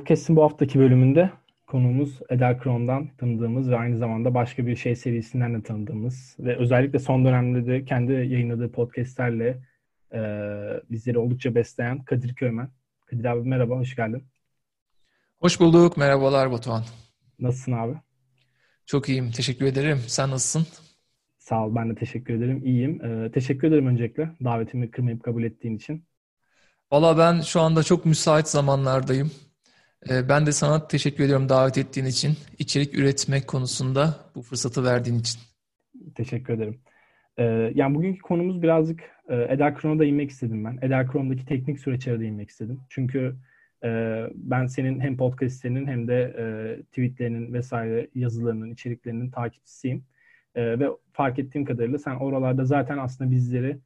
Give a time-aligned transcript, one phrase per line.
[0.00, 1.30] Podcast'in bu haftaki bölümünde
[1.66, 6.98] konuğumuz Eda Kron'dan tanıdığımız ve aynı zamanda başka bir şey serisinden de tanıdığımız ve özellikle
[6.98, 9.62] son dönemde de kendi yayınladığı podcastlerle
[10.12, 10.20] e,
[10.90, 12.68] bizleri oldukça besleyen Kadir Köymen.
[13.06, 14.24] Kadir abi merhaba, hoş geldin.
[15.40, 16.84] Hoş bulduk, merhabalar Batuhan.
[17.38, 17.94] Nasılsın abi?
[18.86, 19.98] Çok iyiyim, teşekkür ederim.
[20.06, 20.66] Sen nasılsın?
[21.38, 22.62] Sağ ol, ben de teşekkür ederim.
[22.64, 23.04] İyiyim.
[23.04, 26.04] Ee, teşekkür ederim öncelikle davetimi kırmayıp kabul ettiğin için.
[26.92, 29.30] Valla ben şu anda çok müsait zamanlardayım.
[30.08, 32.36] Ee, ben de sana teşekkür ediyorum davet ettiğin için.
[32.58, 35.40] içerik üretmek konusunda bu fırsatı verdiğin için.
[36.14, 36.80] Teşekkür ederim.
[37.38, 40.78] Ee, yani bugünkü konumuz birazcık e, Eder Kron'a inmek istedim ben.
[40.82, 42.80] Eder Kron'daki teknik süreçlere inmek istedim.
[42.88, 43.36] Çünkü
[43.84, 43.88] e,
[44.34, 46.44] ben senin hem podcastlerinin hem de e,
[46.82, 50.04] tweetlerinin vesaire yazılarının, içeriklerinin takipçisiyim.
[50.56, 53.78] Ve fark ettiğim kadarıyla sen oralarda zaten aslında bizleri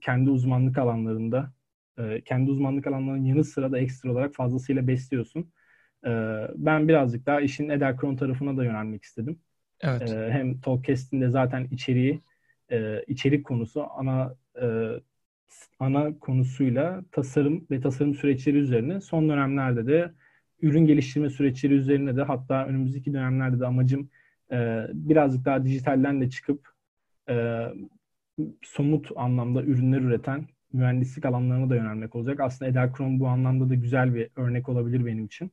[0.00, 1.52] kendi uzmanlık alanlarında
[1.98, 5.52] e, kendi uzmanlık alanlarının yanı sıra da ekstra olarak fazlasıyla besliyorsun.
[6.06, 6.10] E,
[6.56, 9.38] ben birazcık daha işin Ederkron tarafına da yönelmek istedim.
[9.80, 10.12] Evet.
[10.12, 12.20] E, hem Talkcast'in de zaten içeriği
[12.70, 14.66] e, içerik konusu ana e,
[15.78, 20.12] ana konusuyla tasarım ve tasarım süreçleri üzerine son dönemlerde de
[20.62, 24.10] ürün geliştirme süreçleri üzerine de hatta önümüzdeki dönemlerde de amacım
[24.52, 26.68] e, birazcık daha dijitalden de çıkıp
[27.28, 27.66] e,
[28.62, 32.40] somut anlamda ürünler üreten mühendislik alanlarına da yönelmek olacak.
[32.40, 35.50] Aslında Edelkron bu anlamda da güzel bir örnek olabilir benim için.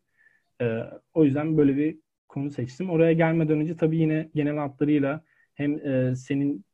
[0.62, 0.80] E,
[1.14, 1.98] o yüzden böyle bir
[2.30, 2.90] konu seçtim.
[2.90, 6.66] Oraya gelmeden önce tabii yine genel hatlarıyla hem e, senin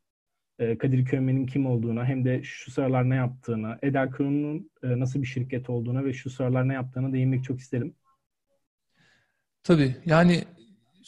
[0.59, 5.27] e, Kadir Köymen'in kim olduğuna hem de şu sıralar ne yaptığına, Edelkron'un e, nasıl bir
[5.27, 7.95] şirket olduğuna ve şu sıralar ne yaptığına değinmek çok isterim.
[9.64, 10.44] Tabii yani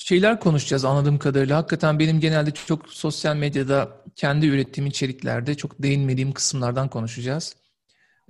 [0.05, 1.57] şeyler konuşacağız anladığım kadarıyla.
[1.57, 7.55] Hakikaten benim genelde çok sosyal medyada kendi ürettiğim içeriklerde çok değinmediğim kısımlardan konuşacağız.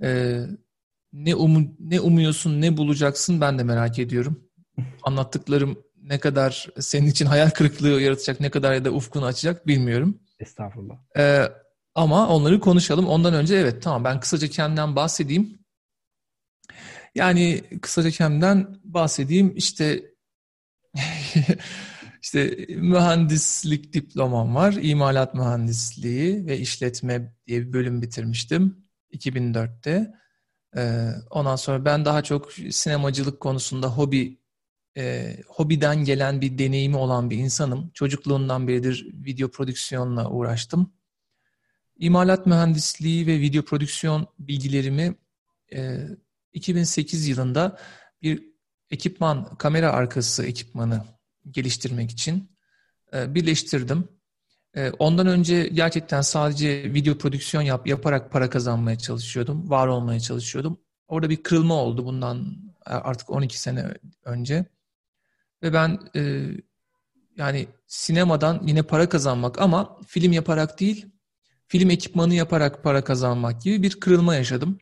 [0.02, 0.40] Ee,
[1.12, 4.48] ne, um ne umuyorsun, ne bulacaksın ben de merak ediyorum.
[5.02, 10.20] Anlattıklarım ne kadar senin için hayal kırıklığı yaratacak, ne kadar ya da ufkunu açacak bilmiyorum.
[10.38, 10.96] Estağfurullah.
[11.16, 11.48] Ee,
[11.94, 13.06] ama onları konuşalım.
[13.06, 15.58] Ondan önce evet tamam ben kısaca kendimden bahsedeyim.
[17.14, 19.52] Yani kısaca kendimden bahsedeyim.
[19.56, 20.11] İşte
[22.22, 24.72] işte mühendislik diplomam var.
[24.82, 30.14] İmalat mühendisliği ve işletme diye bir bölüm bitirmiştim 2004'te.
[30.76, 34.42] Ee, ondan sonra ben daha çok sinemacılık konusunda hobi
[34.96, 37.90] e, hobiden gelen bir deneyimi olan bir insanım.
[37.94, 40.92] Çocukluğundan beridir video prodüksiyonla uğraştım.
[41.96, 45.14] İmalat mühendisliği ve video prodüksiyon bilgilerimi
[45.74, 45.98] e,
[46.52, 47.78] 2008 yılında
[48.22, 48.52] bir
[48.90, 51.04] ekipman, kamera arkası ekipmanı
[51.50, 52.50] geliştirmek için
[53.14, 54.08] e, birleştirdim.
[54.76, 60.80] E, ondan önce gerçekten sadece video prodüksiyon yap, yaparak para kazanmaya çalışıyordum, var olmaya çalışıyordum.
[61.08, 63.94] Orada bir kırılma oldu bundan e, artık 12 sene
[64.24, 64.66] önce.
[65.62, 66.50] Ve ben e,
[67.36, 71.06] yani sinemadan yine para kazanmak ama film yaparak değil,
[71.66, 74.78] film ekipmanı yaparak para kazanmak gibi bir kırılma yaşadım.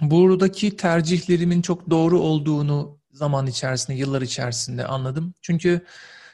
[0.00, 5.34] Buradaki tercihlerimin çok doğru olduğunu zaman içerisinde, yıllar içerisinde anladım.
[5.42, 5.86] Çünkü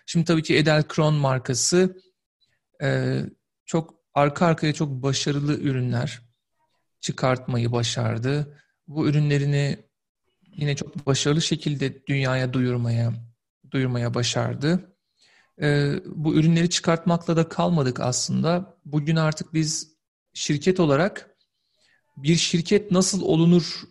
[0.06, 1.98] şimdi tabii ki Edelkron markası
[2.82, 3.20] e,
[3.66, 6.20] çok arka arkaya çok başarılı ürünler
[7.00, 8.58] çıkartmayı başardı.
[8.88, 9.78] Bu ürünlerini
[10.56, 13.12] yine çok başarılı şekilde dünyaya duyurmaya
[13.70, 14.96] duyurmaya başardı.
[15.62, 18.76] E, bu ürünleri çıkartmakla da kalmadık aslında.
[18.84, 19.94] Bugün artık biz
[20.34, 21.36] şirket olarak
[22.16, 23.82] bir şirket nasıl olunur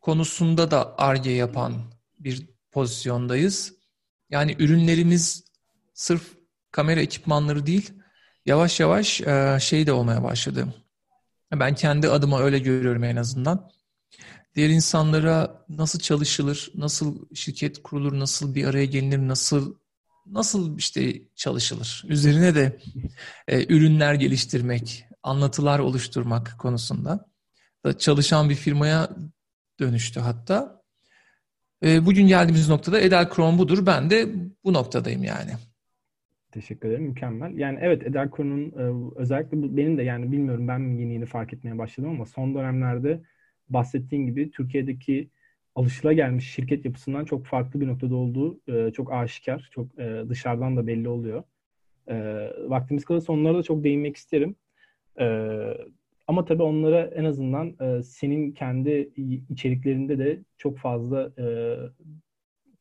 [0.00, 1.93] konusunda da arge yapan
[2.24, 3.74] bir pozisyondayız.
[4.30, 5.44] Yani ürünlerimiz
[5.94, 6.22] sırf
[6.70, 7.92] kamera ekipmanları değil,
[8.46, 10.74] yavaş yavaş e, şey de olmaya başladı.
[11.52, 13.70] Ben kendi adıma öyle görüyorum en azından.
[14.54, 19.74] Diğer insanlara nasıl çalışılır, nasıl şirket kurulur, nasıl bir araya gelinir, nasıl
[20.26, 22.04] nasıl işte çalışılır.
[22.08, 22.80] Üzerine de
[23.48, 27.26] e, ürünler geliştirmek, anlatılar oluşturmak konusunda
[27.84, 29.10] da çalışan bir firmaya
[29.80, 30.83] dönüştü hatta.
[31.82, 33.86] Ee, bugün geldiğimiz noktada Edelkron budur.
[33.86, 34.28] Ben de
[34.64, 35.50] bu noktadayım yani.
[36.52, 37.04] Teşekkür ederim.
[37.04, 37.56] Mükemmel.
[37.56, 42.10] Yani evet Edelkron'un e, özellikle benim de yani bilmiyorum ben yeni yeni fark etmeye başladım
[42.10, 43.20] ama son dönemlerde
[43.68, 45.30] bahsettiğin gibi Türkiye'deki
[45.74, 49.68] alışılagelmiş şirket yapısından çok farklı bir noktada olduğu e, çok aşikar.
[49.72, 51.42] Çok e, dışarıdan da belli oluyor.
[52.68, 54.56] Vaktimiz kalırsa onlara da çok değinmek isterim.
[56.26, 59.12] Ama tabii onlara en azından e, senin kendi
[59.50, 61.76] içeriklerinde de çok fazla e,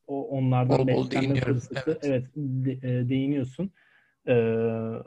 [0.07, 1.62] o onlardan bol bol değiniyorum.
[1.86, 3.72] Evet, evet de, e, değiniyorsun.
[4.28, 4.34] E,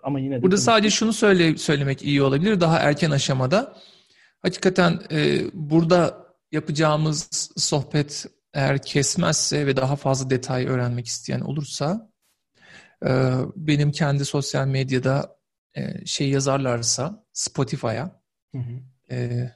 [0.03, 3.77] ama yine de Burada sadece şunu söyle, söylemek iyi olabilir daha erken aşamada.
[4.43, 12.11] Hakikaten e, burada yapacağımız sohbet eğer kesmezse ve daha fazla detay öğrenmek isteyen olursa
[13.07, 13.11] e,
[13.57, 15.37] benim kendi sosyal medyada
[15.75, 18.26] e, şey yazarlarsa Spotify'a
[19.11, 19.51] e,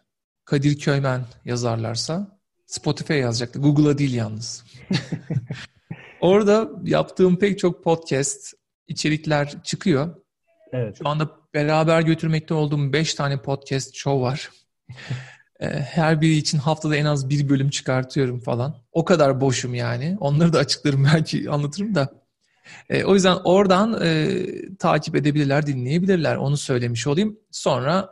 [0.44, 3.58] Kadir Köymen yazarlarsa Spotify yazacaktı.
[3.58, 4.64] Google'a değil yalnız.
[6.20, 8.52] Orada yaptığım pek çok podcast,
[8.88, 10.16] içerikler çıkıyor.
[10.72, 10.98] Evet.
[10.98, 14.50] Şu anda beraber götürmekte olduğum 5 tane podcast show var.
[15.60, 18.76] Ee, her biri için haftada en az bir bölüm çıkartıyorum falan.
[18.92, 20.16] O kadar boşum yani.
[20.20, 22.08] Onları da açıklarım belki anlatırım da.
[22.90, 24.46] E, o yüzden oradan e,
[24.78, 26.36] takip edebilirler, dinleyebilirler.
[26.36, 27.38] Onu söylemiş olayım.
[27.50, 28.08] Sonra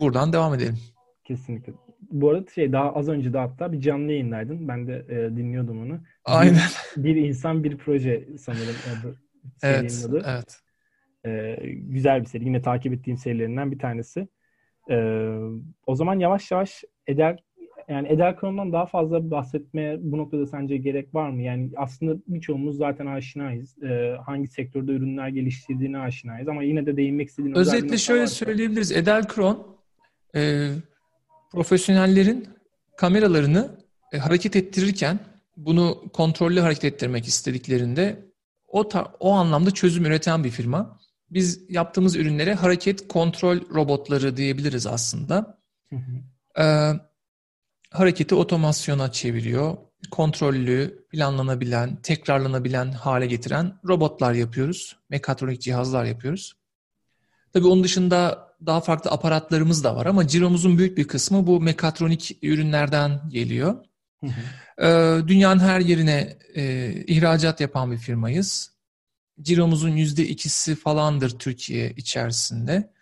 [0.00, 0.78] buradan devam edelim.
[1.24, 1.72] Kesinlikle.
[2.10, 4.68] Bu arada şey daha az önce de hatta bir canlı yayındaydın.
[4.68, 6.00] Ben de e, dinliyordum onu.
[6.24, 6.56] Aynen.
[6.96, 9.16] Bir, bir insan bir proje sanırım.
[9.62, 10.60] evet, evet.
[11.26, 12.44] E, güzel bir seri.
[12.44, 14.28] Yine takip ettiğim serilerinden bir tanesi.
[14.90, 15.28] E,
[15.86, 17.38] o zaman yavaş yavaş Eder
[17.88, 21.42] yani Eder Kron'dan daha fazla bahsetmeye bu noktada sence gerek var mı?
[21.42, 23.82] Yani aslında birçoğumuz zaten aşinayız.
[23.82, 28.34] E, hangi sektörde ürünler geliştirdiğine aşinayız ama yine de değinmek istediğim Özetle şöyle varsa...
[28.34, 28.92] söyleyebiliriz.
[28.92, 29.66] Eder Kron
[30.34, 30.70] e,
[31.52, 32.48] profesyonellerin
[32.96, 33.70] kameralarını
[34.12, 35.18] e, hareket ettirirken
[35.56, 38.18] bunu kontrollü hareket ettirmek istediklerinde
[38.68, 38.88] o
[39.20, 40.98] o anlamda çözüm üreten bir firma.
[41.30, 45.58] Biz yaptığımız ürünlere hareket kontrol robotları diyebiliriz aslında.
[45.90, 46.62] Hı hı.
[46.62, 46.92] Ee,
[47.94, 49.76] hareketi otomasyona çeviriyor.
[50.10, 54.96] Kontrollü, planlanabilen, tekrarlanabilen hale getiren robotlar yapıyoruz.
[55.10, 56.52] Mekatronik cihazlar yapıyoruz.
[57.52, 62.38] Tabii onun dışında daha farklı aparatlarımız da var ama ciromuzun büyük bir kısmı bu mekatronik
[62.42, 63.84] ürünlerden geliyor.
[64.20, 64.86] Hı hı.
[64.86, 68.74] Ee, dünyanın her yerine e, ihracat yapan bir firmayız.
[69.42, 72.92] Ciromuzun yüzde ikisi falandır Türkiye içerisinde.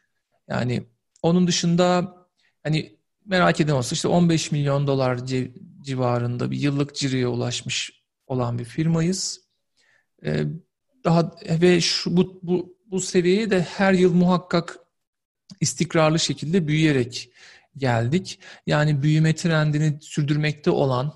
[0.48, 0.86] Yani
[1.22, 2.16] onun dışında
[2.62, 5.20] hani merak eden olsa işte 15 milyon dolar
[5.80, 9.40] civarında bir yıllık ciroya ulaşmış olan bir firmayız.
[10.24, 10.44] Ee,
[11.04, 14.78] daha ve şu bu, bu bu seviyeye de her yıl muhakkak
[15.60, 17.32] istikrarlı şekilde büyüyerek
[17.76, 18.38] geldik.
[18.66, 21.12] Yani büyüme trendini sürdürmekte olan,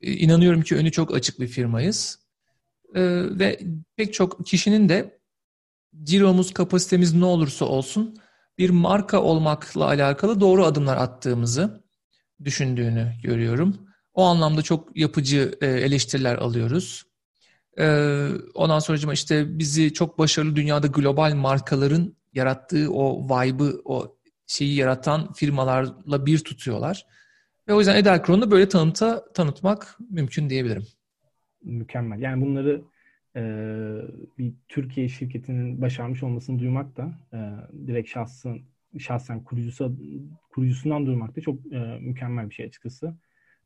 [0.00, 2.18] e, inanıyorum ki önü çok açık bir firmayız.
[2.94, 3.02] E,
[3.38, 3.60] ve
[3.96, 5.20] pek çok kişinin de
[6.02, 8.18] ciromuz, kapasitemiz ne olursa olsun
[8.60, 11.84] bir marka olmakla alakalı doğru adımlar attığımızı
[12.44, 13.76] düşündüğünü görüyorum.
[14.14, 17.04] O anlamda çok yapıcı e, eleştiriler alıyoruz.
[18.54, 24.16] Ondan sonra işte bizi çok başarılı dünyada global markaların yarattığı o vibe'ı, o
[24.46, 27.06] şeyi yaratan firmalarla bir tutuyorlar.
[27.68, 30.86] Ve o yüzden Edelkron'u böyle tanıta, tanıtmak mümkün diyebilirim.
[31.62, 32.20] Mükemmel.
[32.20, 32.82] Yani bunları
[33.36, 33.42] e,
[34.38, 37.38] bir Türkiye şirketinin başarmış olmasını duymak da e,
[37.86, 38.62] direkt şahsın
[38.98, 39.96] şahsen kurucusu
[40.50, 43.14] kurucusundan duymak da çok e, mükemmel bir şey açıkçası.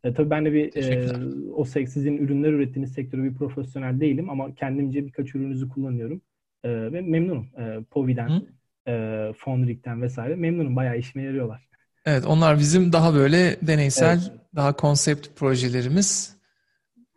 [0.05, 1.13] E, tabii ben de bir e,
[1.55, 6.21] o sizin ürünler ürettiğiniz sektörü bir profesyonel değilim ama kendimce birkaç ürününüzü kullanıyorum.
[6.65, 7.49] E, ve memnunum.
[7.59, 8.43] E, Povi'den,
[8.89, 10.77] e, Fonrik'ten vesaire memnunum.
[10.77, 11.69] Bayağı işime yarıyorlar.
[12.07, 14.33] Evet onlar bizim daha böyle deneysel, evet.
[14.57, 16.37] daha konsept projelerimiz.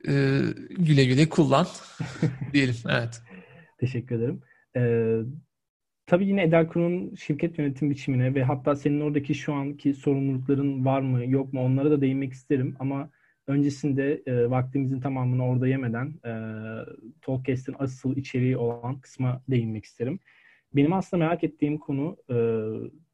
[0.07, 0.13] E,
[0.69, 1.67] güle güle kullan
[2.53, 2.75] diyelim.
[2.89, 3.21] Evet.
[3.77, 4.41] Teşekkür ederim.
[4.75, 5.19] Ee,
[6.05, 11.25] tabii yine Edelkur'un şirket yönetim biçimine ve hatta senin oradaki şu anki sorumlulukların var mı
[11.25, 12.75] yok mu onlara da değinmek isterim.
[12.79, 13.09] Ama
[13.47, 16.31] öncesinde e, vaktimizin tamamını orada yemeden e,
[17.21, 20.19] Talkcast'in asıl içeriği olan kısma değinmek isterim.
[20.75, 22.35] Benim aslında merak ettiğim konu e,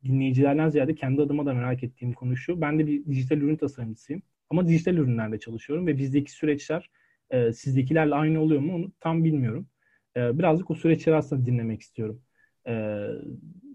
[0.04, 2.62] dinleyicilerden ziyade kendi adıma da merak ettiğim konu şu.
[2.62, 4.22] Ben de bir dijital ürün tasarımcısıyım.
[4.50, 6.90] Ama dijital ürünlerde çalışıyorum ve bizdeki süreçler
[7.30, 9.68] e, sizdekilerle aynı oluyor mu onu tam bilmiyorum.
[10.18, 12.22] E, birazcık o süreçleri aslında dinlemek istiyorum.
[12.68, 13.08] E,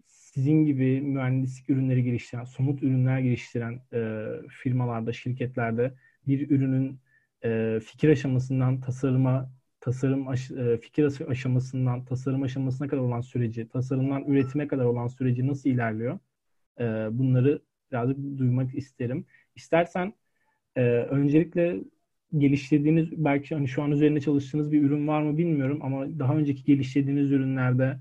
[0.07, 5.95] sizin gibi mühendislik ürünleri geliştiren, somut ürünler geliştiren e, firmalarda, şirketlerde
[6.27, 7.01] bir ürünün
[7.45, 14.25] e, fikir aşamasından tasarıma tasarım aş- e, fikir aşamasından tasarım aşamasına kadar olan süreci, tasarımdan
[14.25, 16.19] üretime kadar olan süreci nasıl ilerliyor?
[16.81, 19.27] E, bunları birazcık duymak isterim.
[19.57, 20.15] İstersen
[20.79, 21.81] e, öncelikle
[22.39, 26.65] geliştirdiğiniz belki hani şu an üzerinde çalıştığınız bir ürün var mı bilmiyorum ama daha önceki
[26.65, 27.99] geliştirdiğiniz ürünlerde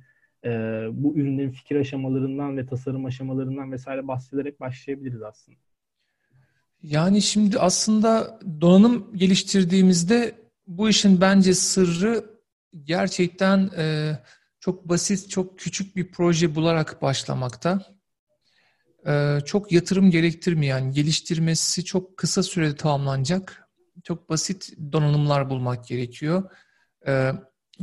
[0.92, 5.58] bu ürünlerin fikir aşamalarından ve tasarım aşamalarından vesaire bahsederek başlayabiliriz aslında.
[6.84, 10.36] Yani şimdi aslında donanım geliştirdiğimizde
[10.68, 12.26] bu işin bence sırrı
[12.84, 14.18] gerçekten e,
[14.60, 17.97] çok basit, çok küçük bir proje bularak başlamakta.
[19.08, 23.70] E, çok yatırım gerektirmeyen, geliştirmesi çok kısa sürede tamamlanacak.
[24.04, 26.52] Çok basit donanımlar bulmak gerekiyor.
[27.08, 27.32] E,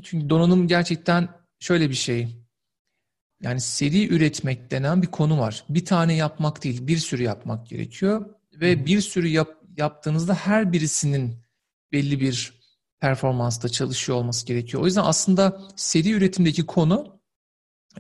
[0.03, 1.29] çünkü donanım gerçekten
[1.59, 2.45] şöyle bir şey.
[3.43, 5.65] Yani seri üretmek denen bir konu var.
[5.69, 8.35] Bir tane yapmak değil, bir sürü yapmak gerekiyor.
[8.53, 11.37] Ve bir sürü yap, yaptığınızda her birisinin
[11.93, 12.61] belli bir
[13.01, 14.83] performansta çalışıyor olması gerekiyor.
[14.83, 17.21] O yüzden aslında seri üretimdeki konu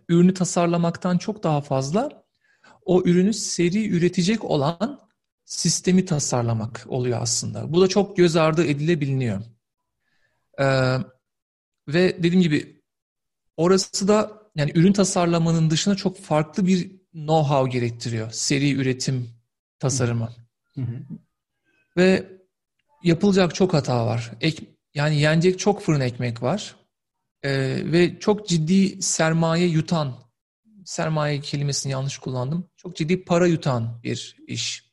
[0.08, 2.23] ürünü tasarlamaktan çok daha fazla
[2.84, 5.00] o ürünü seri üretecek olan
[5.44, 7.72] sistemi tasarlamak oluyor aslında.
[7.72, 9.42] Bu da çok göz ardı edilebiliniyor.
[10.60, 10.96] Ee,
[11.88, 12.82] ve dediğim gibi
[13.56, 18.30] orası da yani ürün tasarlamanın dışında çok farklı bir know-how gerektiriyor.
[18.30, 19.30] Seri üretim
[19.78, 20.32] tasarımı.
[20.74, 21.00] Hı hı.
[21.96, 22.32] Ve
[23.02, 24.32] yapılacak çok hata var.
[24.40, 24.64] Ek,
[24.94, 26.76] yani yenecek çok fırın ekmek var.
[27.42, 30.23] Ee, ve çok ciddi sermaye yutan,
[30.84, 32.70] sermaye kelimesini yanlış kullandım.
[32.76, 34.84] Çok ciddi para yutan bir iş.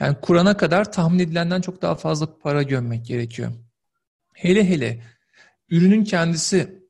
[0.00, 3.52] Yani kurana kadar tahmin edilenden çok daha fazla para gömmek gerekiyor.
[4.34, 5.04] Hele hele
[5.68, 6.82] ürünün kendisi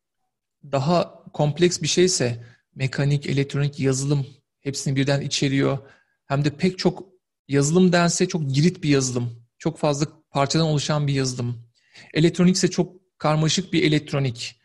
[0.73, 2.45] daha kompleks bir şeyse
[2.75, 4.27] mekanik, elektronik, yazılım
[4.61, 5.79] hepsini birden içeriyor.
[6.27, 7.09] Hem de pek çok
[7.49, 9.47] yazılım dense çok girit bir yazılım.
[9.59, 11.69] Çok fazla parçadan oluşan bir yazılım.
[12.15, 14.58] Elektronikse çok karmaşık bir elektronik.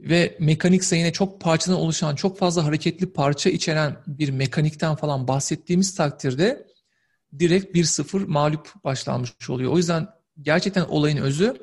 [0.00, 5.94] Ve mekanikse yine çok parçadan oluşan, çok fazla hareketli parça içeren bir mekanikten falan bahsettiğimiz
[5.94, 6.66] takdirde
[7.38, 9.72] direkt 1-0 mağlup başlanmış oluyor.
[9.72, 10.08] O yüzden
[10.42, 11.56] gerçekten olayın özü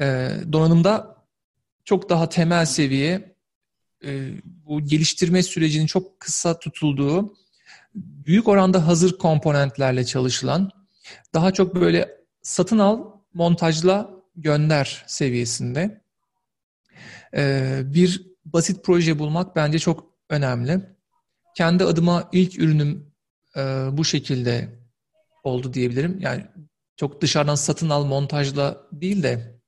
[0.00, 1.16] e, donanımda
[1.84, 3.36] çok daha temel seviye
[4.04, 7.34] e, bu geliştirme sürecinin çok kısa tutulduğu
[7.94, 10.70] büyük oranda hazır komponentlerle çalışılan
[11.34, 16.05] daha çok böyle satın al, montajla gönder seviyesinde
[17.34, 20.80] e, bir basit proje bulmak bence çok önemli.
[21.56, 23.12] Kendi adıma ilk ürünüm
[23.56, 23.60] e,
[23.92, 24.78] bu şekilde
[25.44, 26.20] oldu diyebilirim.
[26.20, 26.46] Yani
[26.96, 29.60] çok dışarıdan satın al montajla değil de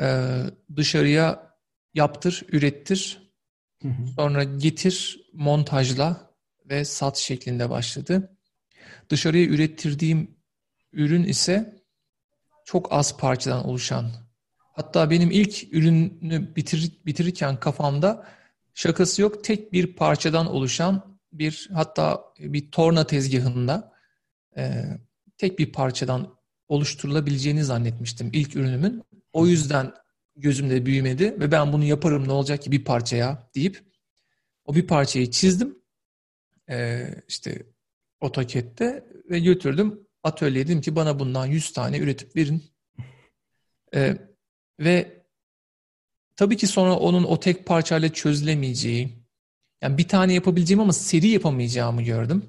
[0.00, 0.38] e,
[0.76, 1.56] dışarıya
[1.94, 3.32] yaptır, ürettir,
[3.82, 4.06] hı hı.
[4.16, 6.30] sonra getir, montajla
[6.68, 8.36] ve sat şeklinde başladı.
[9.08, 10.36] Dışarıya ürettirdiğim
[10.92, 11.82] ürün ise
[12.64, 14.10] çok az parçadan oluşan.
[14.72, 18.26] Hatta benim ilk ürünü bitir, bitirirken kafamda
[18.74, 23.92] şakası yok tek bir parçadan oluşan bir hatta bir torna tezgahında
[24.56, 24.84] e,
[25.38, 26.34] tek bir parçadan
[26.68, 29.02] oluşturulabileceğini zannetmiştim ilk ürünümün.
[29.32, 29.94] O yüzden
[30.36, 33.82] gözümde büyümedi ve ben bunu yaparım ne olacak ki bir parçaya deyip
[34.64, 35.78] o bir parçayı çizdim.
[36.70, 37.66] E, işte
[38.20, 42.64] AutoCAD'de ve götürdüm atölyeye dedim ki bana bundan 100 tane üretip verin.
[43.94, 44.16] E,
[44.84, 45.22] ve
[46.36, 49.08] tabii ki sonra onun o tek parçayla çözülemeyeceği,
[49.82, 52.44] yani bir tane yapabileceğim ama seri yapamayacağımı gördüm.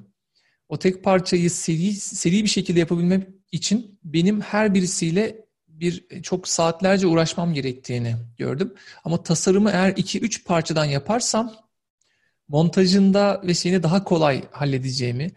[0.69, 7.07] O tek parçayı seri, seri bir şekilde yapabilmem için benim her birisiyle bir çok saatlerce
[7.07, 8.73] uğraşmam gerektiğini gördüm.
[9.03, 11.53] Ama tasarımı eğer 2-3 parçadan yaparsam
[12.47, 15.31] montajında ve şeyini daha kolay halledeceğimi,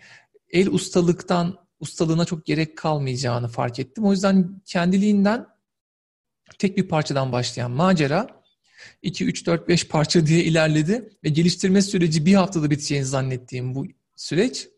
[0.51, 4.05] el ustalıktan ustalığına çok gerek kalmayacağını fark ettim.
[4.05, 5.47] O yüzden kendiliğinden
[6.59, 8.43] tek bir parçadan başlayan macera
[9.03, 13.87] 2, 3, 4, 5 parça diye ilerledi ve geliştirme süreci bir haftada biteceğini zannettiğim bu
[14.17, 14.69] süreç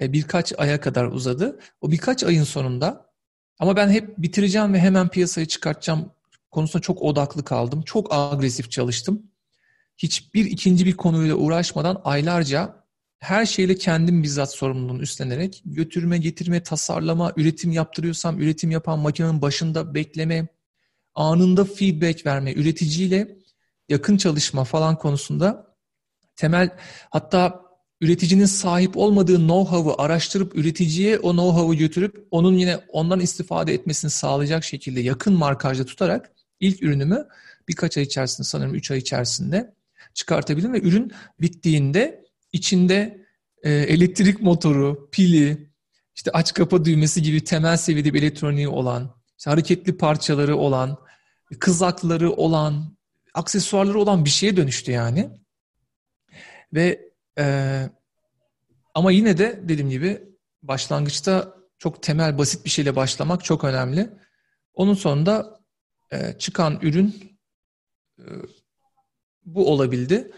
[0.00, 1.60] e, birkaç aya kadar uzadı.
[1.80, 3.10] O birkaç ayın sonunda
[3.58, 6.12] ama ben hep bitireceğim ve hemen piyasaya çıkartacağım
[6.50, 7.82] konusunda çok odaklı kaldım.
[7.82, 9.22] Çok agresif çalıştım.
[9.96, 12.84] Hiçbir ikinci bir konuyla uğraşmadan aylarca
[13.18, 19.94] her şeyle kendim bizzat sorumluluğunu üstlenerek götürme, getirme, tasarlama, üretim yaptırıyorsam üretim yapan makinenin başında
[19.94, 20.46] bekleme,
[21.14, 23.38] anında feedback verme, üreticiyle
[23.88, 25.76] yakın çalışma falan konusunda
[26.36, 26.76] temel
[27.10, 27.64] hatta
[28.00, 34.64] üreticinin sahip olmadığı know-how'ı araştırıp üreticiye o know-how'ı götürüp onun yine ondan istifade etmesini sağlayacak
[34.64, 37.28] şekilde yakın markajda tutarak ilk ürünümü
[37.68, 39.74] birkaç ay içerisinde sanırım 3 ay içerisinde
[40.14, 43.26] çıkartabildim ve ürün bittiğinde içinde
[43.62, 45.70] e, elektrik motoru, pili,
[46.16, 50.98] işte aç kapa düğmesi gibi temel seviyede bir elektroniği olan, işte hareketli parçaları olan,
[51.60, 52.96] kızakları olan,
[53.34, 55.30] aksesuarları olan bir şeye dönüştü yani.
[56.72, 57.44] Ve e,
[58.94, 60.22] ama yine de dediğim gibi
[60.62, 64.10] başlangıçta çok temel basit bir şeyle başlamak çok önemli.
[64.74, 65.60] Onun sonunda
[66.12, 67.38] e, çıkan ürün
[68.18, 68.24] e,
[69.44, 70.32] bu olabildi.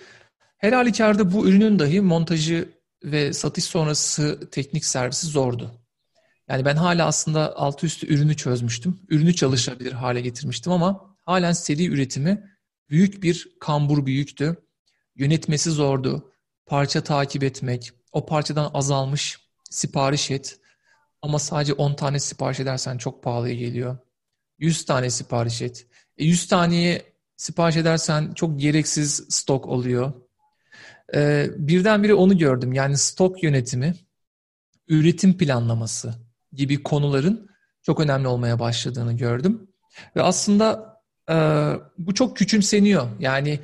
[0.59, 5.86] Her halükarda bu ürünün dahi montajı ve satış sonrası teknik servisi zordu.
[6.49, 9.01] Yani ben hala aslında altı üstü ürünü çözmüştüm.
[9.09, 12.51] Ürünü çalışabilir hale getirmiştim ama halen seri üretimi
[12.91, 14.57] büyük bir kambur büyüktü.
[15.17, 16.33] Yönetmesi zordu
[16.67, 19.39] parça takip etmek, o parçadan azalmış
[19.71, 20.61] sipariş et
[21.23, 23.99] ama sadece 10 tane sipariş edersen çok pahalıya geliyor.
[24.59, 25.87] 100 tane sipariş et.
[26.19, 30.13] E 100 taneye sipariş edersen çok gereksiz stok oluyor.
[31.15, 32.73] Ee, birdenbire onu gördüm.
[32.73, 33.95] Yani stok yönetimi,
[34.89, 36.26] üretim planlaması
[36.57, 37.51] gibi konuların
[37.83, 39.71] çok önemli olmaya başladığını gördüm.
[40.17, 40.97] Ve aslında
[41.31, 41.35] e,
[41.99, 43.09] bu çok küçümseniyor.
[43.21, 43.61] Yani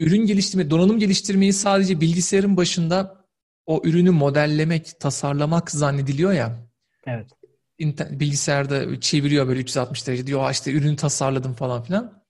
[0.00, 3.24] ürün geliştirme, donanım geliştirmeyi sadece bilgisayarın başında
[3.66, 6.68] o ürünü modellemek, tasarlamak zannediliyor ya.
[7.06, 7.30] Evet.
[8.10, 12.24] Bilgisayarda çeviriyor böyle 360 derece diyor işte ürünü tasarladım falan filan.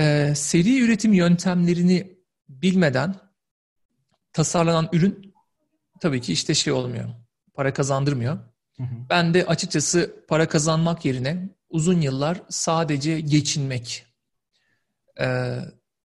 [0.00, 3.14] Ee, seri üretim yöntemlerini bilmeden
[4.32, 5.34] tasarlanan ürün
[6.00, 7.19] tabii ki işte şey olmuyor.
[7.60, 8.38] Para kazandırmıyor.
[8.76, 8.94] Hı hı.
[9.10, 14.06] Ben de açıkçası para kazanmak yerine uzun yıllar sadece geçinmek
[15.20, 15.58] ee,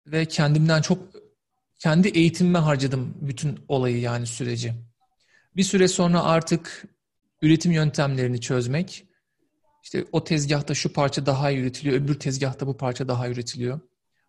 [0.08, 1.00] ve kendimden çok
[1.80, 4.74] kendi eğitimime harcadım bütün olayı yani süreci.
[5.56, 6.86] Bir süre sonra artık
[7.42, 9.06] üretim yöntemlerini çözmek,
[9.84, 13.80] işte o tezgahta şu parça daha iyi üretiliyor, öbür tezgahta bu parça daha üretiliyor.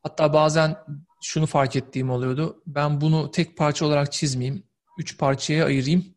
[0.03, 0.77] Hatta bazen
[1.23, 2.63] şunu fark ettiğim oluyordu.
[2.67, 4.63] Ben bunu tek parça olarak çizmeyeyim,
[4.99, 6.14] üç parçaya ayırayım.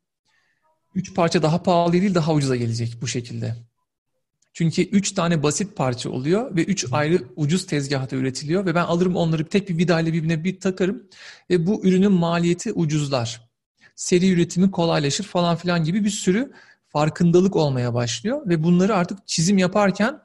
[0.98, 3.56] Üç parça daha pahalı değil, daha ucuza gelecek bu şekilde.
[4.54, 9.16] Çünkü üç tane basit parça oluyor ve üç ayrı ucuz tezgahta üretiliyor ve ben alırım
[9.16, 11.04] onları tek bir vidayla birbirine bir takarım
[11.50, 13.50] ve bu ürünün maliyeti ucuzlar.
[13.96, 16.52] Seri üretimi kolaylaşır falan filan gibi bir sürü
[16.88, 20.20] farkındalık olmaya başlıyor ve bunları artık çizim yaparken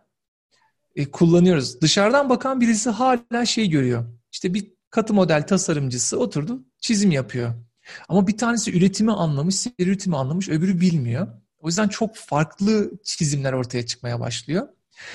[0.97, 1.81] e, kullanıyoruz.
[1.81, 4.05] Dışarıdan bakan birisi hala şey görüyor.
[4.33, 7.55] İşte bir katı model tasarımcısı oturdu çizim yapıyor.
[8.09, 11.29] Ama bir tanesi üretimi anlamış, seri üretimi anlamış, öbürü bilmiyor.
[11.59, 14.69] O yüzden çok farklı çizimler ortaya çıkmaya başlıyor.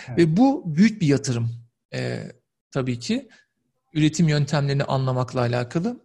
[0.07, 0.17] Evet.
[0.17, 1.49] Ve bu büyük bir yatırım
[1.93, 2.23] e,
[2.71, 3.29] tabii ki.
[3.93, 5.99] Üretim yöntemlerini anlamakla alakalı.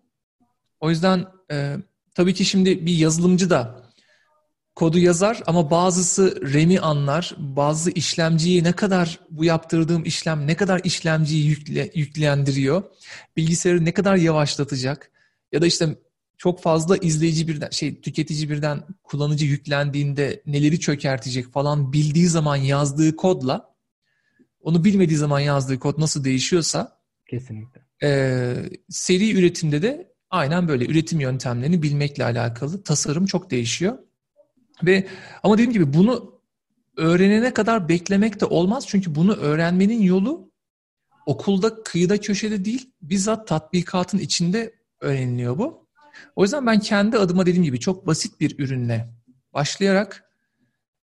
[0.80, 1.76] O yüzden e,
[2.14, 3.82] tabii ki şimdi bir yazılımcı da
[4.74, 10.80] kodu yazar ama bazısı RAM'i anlar, bazı işlemciyi ne kadar bu yaptırdığım işlem ne kadar
[10.84, 12.82] işlemciyi yükle, yüklendiriyor,
[13.36, 15.10] bilgisayarı ne kadar yavaşlatacak
[15.52, 15.96] ya da işte
[16.42, 23.16] çok fazla izleyici birden şey tüketici birden kullanıcı yüklendiğinde neleri çökertecek falan bildiği zaman yazdığı
[23.16, 23.75] kodla
[24.61, 26.98] onu bilmediği zaman yazdığı kod nasıl değişiyorsa
[27.31, 27.81] kesinlikle.
[28.02, 28.55] E,
[28.88, 33.98] seri üretimde de aynen böyle üretim yöntemlerini bilmekle alakalı tasarım çok değişiyor.
[34.83, 35.07] Ve
[35.42, 36.40] ama dediğim gibi bunu
[36.96, 38.85] öğrenene kadar beklemek de olmaz.
[38.88, 40.50] Çünkü bunu öğrenmenin yolu
[41.26, 45.82] okulda kıyıda köşede değil bizzat tatbikatın içinde öğreniliyor bu.
[46.37, 49.14] O yüzden ben kendi adıma dediğim gibi çok basit bir ürünle
[49.52, 50.24] başlayarak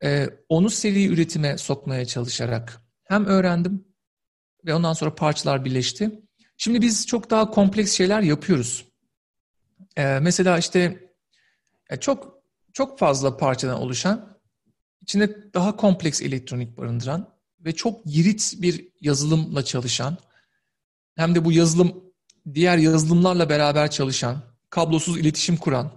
[0.04, 3.86] e, onu seri üretime sokmaya çalışarak hem öğrendim
[4.66, 6.12] ve ondan sonra parçalar birleşti.
[6.58, 8.86] Şimdi biz çok daha kompleks şeyler yapıyoruz.
[9.98, 11.10] E, mesela işte
[11.90, 12.40] e, çok
[12.74, 14.38] çok fazla parçadan oluşan,
[15.02, 20.18] içinde daha kompleks elektronik barındıran ve çok yirit bir yazılımla çalışan,
[21.16, 22.04] hem de bu yazılım
[22.54, 25.92] diğer yazılımlarla beraber çalışan, kablosuz iletişim kuran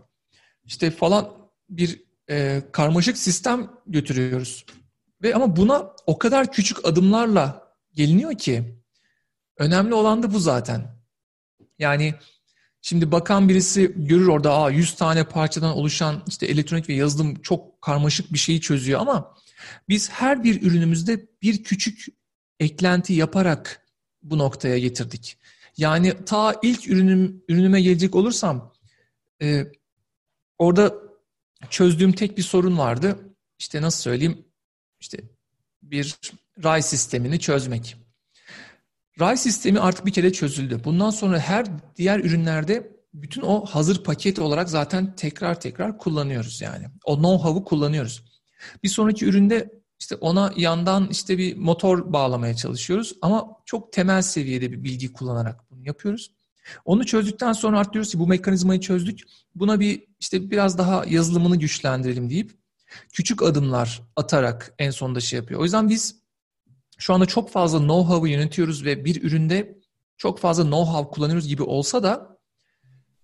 [0.65, 1.29] işte falan
[1.69, 4.67] bir e, karmaşık sistem götürüyoruz.
[5.23, 8.83] Ve ama buna o kadar küçük adımlarla geliniyor ki
[9.57, 11.03] önemli olan da bu zaten.
[11.79, 12.15] Yani
[12.83, 17.83] şimdi bakan birisi görür orada Aa, 100 tane parçadan oluşan işte elektronik ve yazılım çok
[17.83, 19.35] karmaşık bir şeyi çözüyor ama
[19.89, 22.07] biz her bir ürünümüzde bir küçük
[22.61, 23.87] eklenti yaparak
[24.23, 25.39] bu noktaya getirdik.
[25.77, 28.73] Yani ta ilk ürünüm, ürünüme gelecek olursam
[29.43, 29.67] e,
[30.59, 30.95] orada
[31.71, 33.19] çözdüğüm tek bir sorun vardı.
[33.59, 34.45] İşte nasıl söyleyeyim?
[35.01, 35.19] İşte
[35.83, 36.19] bir
[36.65, 37.97] ray sistemini çözmek.
[39.21, 40.81] Ray sistemi artık bir kere çözüldü.
[40.85, 46.87] Bundan sonra her diğer ürünlerde bütün o hazır paket olarak zaten tekrar tekrar kullanıyoruz yani.
[47.05, 48.25] O know-how'u kullanıyoruz.
[48.83, 54.73] Bir sonraki üründe işte ona yandan işte bir motor bağlamaya çalışıyoruz ama çok temel seviyede
[54.73, 56.33] bir bilgi kullanarak bunu yapıyoruz.
[56.85, 59.21] Onu çözdükten sonra artık diyoruz ki bu mekanizmayı çözdük.
[59.55, 62.51] Buna bir işte biraz daha yazılımını güçlendirelim deyip
[63.13, 65.61] küçük adımlar atarak en sonunda şey yapıyor.
[65.61, 66.23] O yüzden biz
[66.99, 69.79] şu anda çok fazla know-how'ı yönetiyoruz ve bir üründe
[70.17, 72.39] çok fazla know-how kullanıyoruz gibi olsa da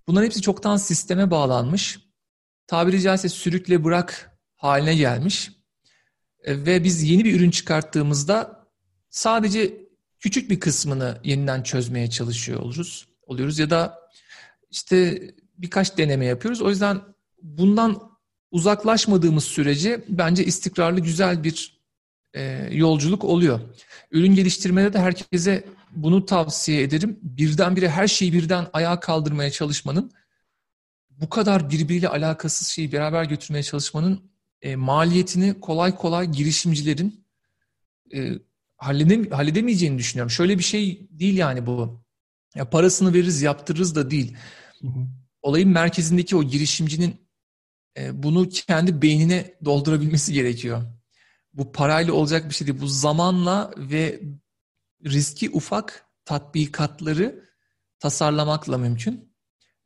[0.09, 1.99] bunların hepsi çoktan sisteme bağlanmış.
[2.67, 5.58] Tabiri caizse sürükle bırak haline gelmiş.
[6.45, 8.67] E, ve biz yeni bir ürün çıkarttığımızda
[9.11, 9.89] sadece
[10.21, 13.99] küçük bir kısmını yeniden çözmeye çalışıyor oluruz, oluyoruz ya da
[14.71, 15.23] işte
[15.59, 16.63] birkaç deneme yapıyoruz.
[16.63, 17.01] O yüzden
[17.43, 18.19] bundan
[18.51, 21.79] uzaklaşmadığımız sürece bence istikrarlı güzel bir
[22.35, 23.61] e, yolculuk oluyor.
[24.11, 27.19] Ürün geliştirmede de herkese bunu tavsiye ederim.
[27.23, 30.13] Birdenbire her şeyi birden ayağa kaldırmaya çalışmanın
[31.11, 34.31] bu kadar birbiriyle alakasız şeyi beraber götürmeye çalışmanın
[34.63, 37.25] e, maliyetini kolay kolay girişimcilerin
[38.15, 38.33] e,
[38.77, 40.31] halledem halledemeyeceğini düşünüyorum.
[40.31, 42.05] Şöyle bir şey değil yani bu.
[42.55, 44.37] Ya parasını veririz, yaptırırız da değil.
[45.43, 47.29] Olayın merkezindeki o girişimcinin
[47.99, 50.83] e, bunu kendi beynine doldurabilmesi gerekiyor.
[51.53, 52.81] Bu parayla olacak bir şey değil.
[52.81, 54.21] Bu zamanla ve
[55.05, 57.45] riski ufak tatbikatları
[57.99, 59.35] tasarlamakla mümkün.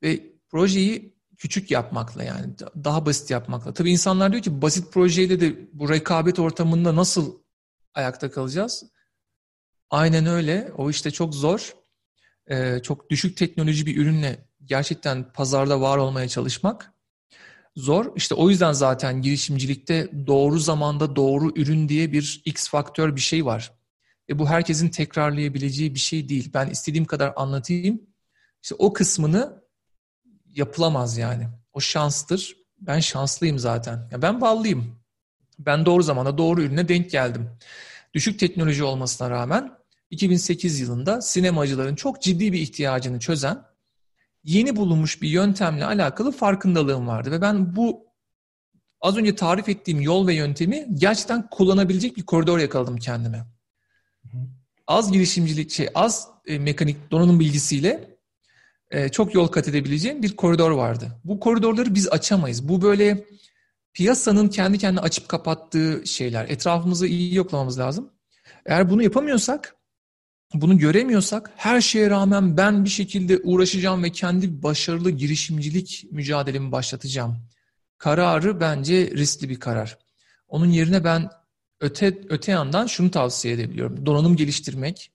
[0.03, 3.75] Ve projeyi küçük yapmakla yani daha basit yapmakla.
[3.75, 7.39] Tabii insanlar diyor ki basit projeyle de bu rekabet ortamında nasıl
[7.95, 8.85] ayakta kalacağız?
[9.91, 10.73] Aynen öyle.
[10.77, 11.75] O işte çok zor.
[12.51, 16.93] Ee, çok düşük teknoloji bir ürünle gerçekten pazarda var olmaya çalışmak
[17.77, 18.17] zor.
[18.17, 23.47] İşte o yüzden zaten girişimcilikte doğru zamanda doğru ürün diye bir X faktör bir şey
[23.47, 23.73] var.
[24.29, 26.51] E bu herkesin tekrarlayabileceği bir şey değil.
[26.55, 28.01] Ben istediğim kadar anlatayım.
[28.63, 29.62] İşte o kısmını
[30.53, 31.49] yapılamaz yani.
[31.73, 32.57] O şanstır.
[32.81, 34.09] Ben şanslıyım zaten.
[34.11, 34.97] Ya ben ballıyım.
[35.59, 37.51] Ben doğru zamanda doğru ürüne denk geldim.
[38.15, 39.73] Düşük teknoloji olmasına rağmen
[40.11, 43.63] 2008 yılında sinemacıların çok ciddi bir ihtiyacını çözen
[44.45, 48.07] yeni bulunmuş bir yöntemle alakalı farkındalığım vardı ve ben bu
[49.01, 53.45] az önce tarif ettiğim yol ve yöntemi gerçekten kullanabilecek bir koridor yakaladım kendime.
[54.87, 58.12] Az girişimcilik, şey, az e, mekanik donanım bilgisiyle
[58.93, 61.21] e, çok yol kat edebileceğim bir koridor vardı.
[61.25, 62.69] Bu koridorları biz açamayız.
[62.69, 63.25] Bu böyle
[63.95, 66.49] piyasanın kendi kendine açıp kapattığı şeyler.
[66.49, 68.11] Etrafımızı iyi yoklamamız lazım.
[68.67, 69.77] Eğer bunu yapamıyorsak
[70.55, 77.37] bunu göremiyorsak her şeye rağmen ben bir şekilde uğraşacağım ve kendi başarılı girişimcilik mücadelemi başlatacağım.
[77.99, 79.99] Kararı bence riskli bir karar.
[80.49, 81.31] Onun yerine ben
[81.81, 84.07] öte, öte yandan şunu tavsiye edebiliyorum.
[84.07, 85.13] Donanım geliştirmek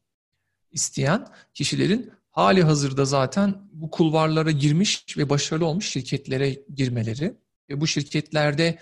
[0.72, 7.38] isteyen kişilerin hali hazırda zaten bu kulvarlara girmiş ve başarılı olmuş şirketlere girmeleri
[7.69, 8.80] ve bu şirketlerde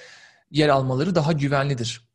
[0.51, 2.09] yer almaları daha güvenlidir.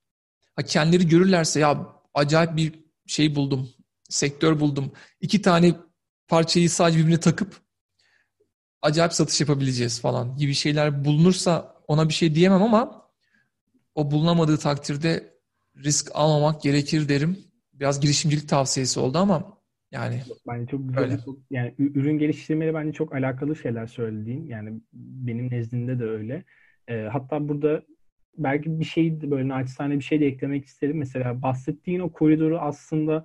[0.56, 2.74] Ha kendileri görürlerse ya acayip bir
[3.06, 3.70] şey buldum,
[4.08, 4.92] sektör buldum.
[5.20, 5.74] İki tane
[6.28, 7.60] parçayı sadece birbirine takıp
[8.82, 13.10] acayip satış yapabileceğiz falan gibi şeyler bulunursa ona bir şey diyemem ama
[13.94, 15.34] o bulunamadığı takdirde
[15.76, 17.44] risk almamak gerekir derim.
[17.72, 19.59] Biraz girişimcilik tavsiyesi oldu ama
[19.92, 21.04] yani bence çok güzel.
[21.04, 21.18] Öyle.
[21.24, 24.46] Çok, yani ürün geliştirmeyle bence çok alakalı şeyler söylediğin.
[24.46, 26.44] Yani benim nezdimde de öyle.
[26.88, 27.82] E, hatta burada
[28.38, 30.98] belki bir şey böyle naçizane bir şey de eklemek isterim.
[30.98, 33.24] Mesela bahsettiğin o koridoru aslında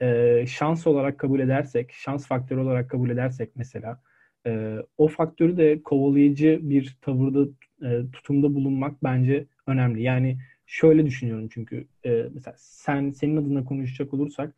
[0.00, 4.02] e, şans olarak kabul edersek, şans faktörü olarak kabul edersek mesela
[4.46, 7.50] e, o faktörü de kovalayıcı bir tavırda,
[7.82, 10.02] e, tutumda bulunmak bence önemli.
[10.02, 14.54] Yani şöyle düşünüyorum çünkü e, mesela sen senin adına konuşacak olursak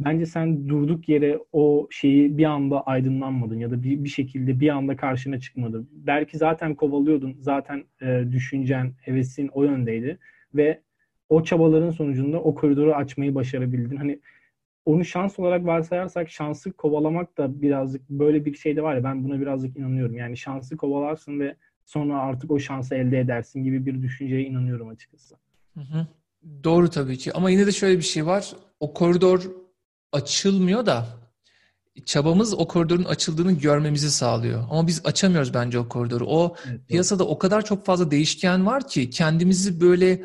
[0.00, 4.68] bence sen durduk yere o şeyi bir anda aydınlanmadın ya da bir, bir şekilde bir
[4.68, 5.86] anda karşına çıkmadı.
[5.92, 10.18] Belki zaten kovalıyordun, zaten e, düşüncen, hevesin o yöndeydi
[10.54, 10.80] ve
[11.28, 13.96] o çabaların sonucunda o koridoru açmayı başarabildin.
[13.96, 14.20] Hani
[14.84, 19.24] onu şans olarak varsayarsak şansı kovalamak da birazcık böyle bir şey de var ya ben
[19.24, 20.16] buna birazcık inanıyorum.
[20.16, 25.36] Yani şansı kovalarsın ve sonra artık o şansı elde edersin gibi bir düşünceye inanıyorum açıkçası.
[25.74, 26.06] Hı hı.
[26.64, 28.52] Doğru tabii ki ama yine de şöyle bir şey var.
[28.80, 29.50] O koridor
[30.12, 31.06] açılmıyor da
[32.04, 34.64] çabamız o koridorun açıldığını görmemizi sağlıyor.
[34.70, 36.26] Ama biz açamıyoruz bence o koridoru.
[36.26, 37.28] O evet, piyasada doğru.
[37.28, 40.24] o kadar çok fazla değişken var ki kendimizi böyle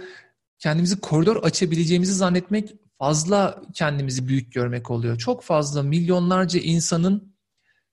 [0.59, 5.17] kendimizi koridor açabileceğimizi zannetmek fazla kendimizi büyük görmek oluyor.
[5.17, 7.35] Çok fazla milyonlarca insanın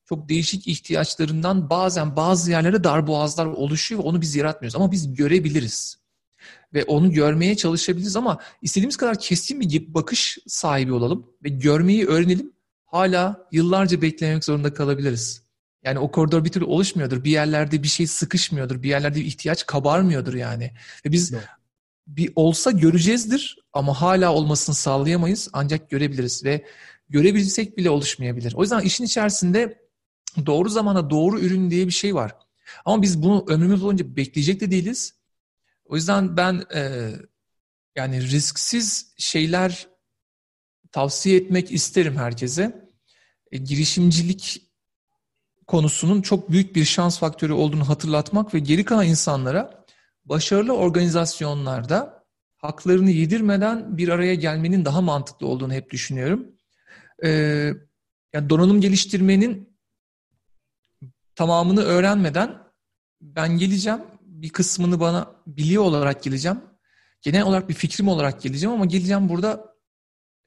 [0.04, 4.76] çok değişik ihtiyaçlarından bazen bazı yerlere darboğazlar oluşuyor ve onu biz yaratmıyoruz.
[4.76, 5.97] Ama biz görebiliriz.
[6.74, 12.52] Ve onu görmeye çalışabiliriz ama istediğimiz kadar keskin bir bakış sahibi olalım ve görmeyi öğrenelim.
[12.84, 15.42] Hala yıllarca beklemek zorunda kalabiliriz.
[15.84, 17.24] Yani o koridor bir türlü oluşmuyordur.
[17.24, 18.82] Bir yerlerde bir şey sıkışmıyordur.
[18.82, 20.72] Bir yerlerde bir ihtiyaç kabarmıyordur yani.
[21.06, 21.48] Ve biz evet
[22.08, 26.64] bir olsa göreceğizdir ama hala olmasını sağlayamayız ancak görebiliriz ve
[27.08, 28.54] görebilsek bile oluşmayabilir.
[28.56, 29.78] O yüzden işin içerisinde
[30.46, 32.36] doğru zamana doğru ürün diye bir şey var.
[32.84, 35.14] Ama biz bunu ömrümüz boyunca bekleyecek de değiliz.
[35.88, 37.12] O yüzden ben e,
[37.96, 39.88] yani risksiz şeyler
[40.92, 42.90] tavsiye etmek isterim herkese.
[43.52, 44.62] E, girişimcilik
[45.66, 49.84] konusunun çok büyük bir şans faktörü olduğunu hatırlatmak ve geri kalan insanlara
[50.24, 52.24] başarılı organizasyonlarda
[52.56, 56.46] haklarını yedirmeden bir araya gelmenin daha mantıklı olduğunu hep düşünüyorum.
[57.24, 57.72] Ee,
[58.32, 59.78] yani donanım geliştirmenin
[61.34, 62.58] tamamını öğrenmeden
[63.20, 64.00] ben geleceğim.
[64.42, 66.60] Bir kısmını bana biliyor olarak geleceğim.
[67.22, 69.74] Genel olarak bir fikrim olarak geleceğim ama geleceğim burada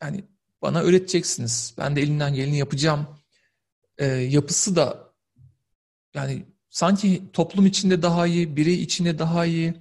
[0.01, 0.25] yani
[0.61, 1.73] bana öğreteceksiniz.
[1.77, 3.07] Ben de elimden geleni yapacağım.
[3.97, 5.13] Ee, yapısı da
[6.13, 9.73] yani sanki toplum içinde daha iyi, birey içinde daha iyi.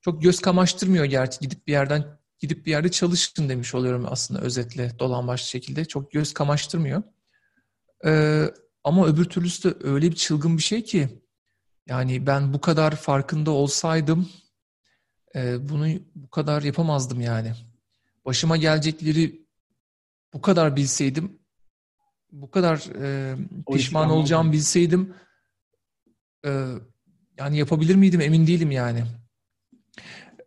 [0.00, 4.98] Çok göz kamaştırmıyor gerçi gidip bir yerden gidip bir yerde çalışın demiş oluyorum aslında özetle
[4.98, 5.84] dolan başlı şekilde.
[5.84, 7.02] Çok göz kamaştırmıyor.
[8.06, 8.44] Ee,
[8.84, 11.22] ama öbür türlüsü de öyle bir çılgın bir şey ki
[11.90, 14.28] Yani ben bu kadar farkında olsaydım
[15.34, 17.52] e, bunu bu kadar yapamazdım yani.
[18.24, 19.46] Başıma gelecekleri
[20.32, 21.38] bu kadar bilseydim,
[22.32, 23.36] bu kadar e,
[23.72, 25.14] pişman olacağım bilseydim
[26.46, 26.66] e,
[27.38, 29.04] yani yapabilir miydim emin değilim yani.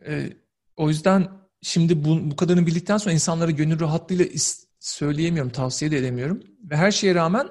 [0.06, 0.34] E,
[0.78, 1.30] o yüzden
[1.62, 4.26] şimdi bu, bu kadarını bildikten sonra insanlara gönül rahatlığıyla
[4.80, 6.44] söyleyemiyorum, tavsiye de edemiyorum.
[6.70, 7.50] Ve her şeye rağmen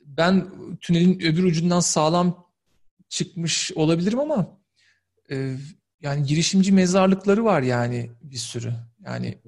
[0.00, 2.45] ben tünelin öbür ucundan sağlam
[3.08, 4.60] çıkmış olabilirim ama
[5.30, 5.56] e,
[6.00, 8.72] yani girişimci mezarlıkları var yani bir sürü.
[9.04, 9.38] Yani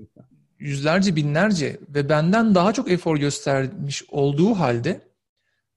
[0.58, 5.08] yüzlerce binlerce ve benden daha çok efor göstermiş olduğu halde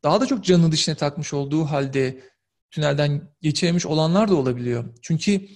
[0.03, 2.19] daha da çok canını dışına takmış olduğu halde
[2.71, 4.85] tünelden geçememiş olanlar da olabiliyor.
[5.01, 5.47] Çünkü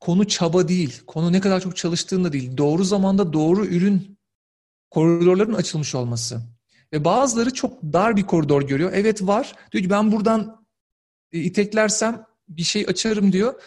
[0.00, 4.18] konu çaba değil, konu ne kadar çok çalıştığında değil, doğru zamanda doğru ürün
[4.90, 6.40] koridorların açılmış olması.
[6.92, 8.90] Ve bazıları çok dar bir koridor görüyor.
[8.94, 9.54] Evet var.
[9.72, 10.57] Diyor ki ben buradan
[11.32, 13.62] iteklersem bir şey açarım diyor.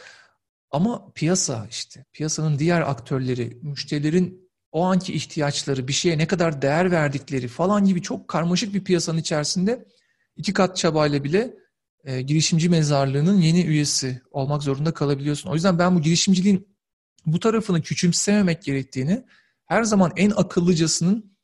[0.72, 6.92] Ama piyasa işte, piyasanın diğer aktörleri, müşterilerin o anki ihtiyaçları, bir şeye ne kadar değer
[6.92, 9.86] verdikleri falan gibi çok karmaşık bir piyasanın içerisinde
[10.36, 11.54] iki kat çabayla bile
[12.04, 15.50] e, girişimci mezarlığının yeni üyesi olmak zorunda kalabiliyorsun.
[15.50, 16.78] O yüzden ben bu girişimciliğin
[17.26, 19.26] bu tarafını küçümsememek gerektiğini,
[19.66, 21.38] her zaman en akıllıcasının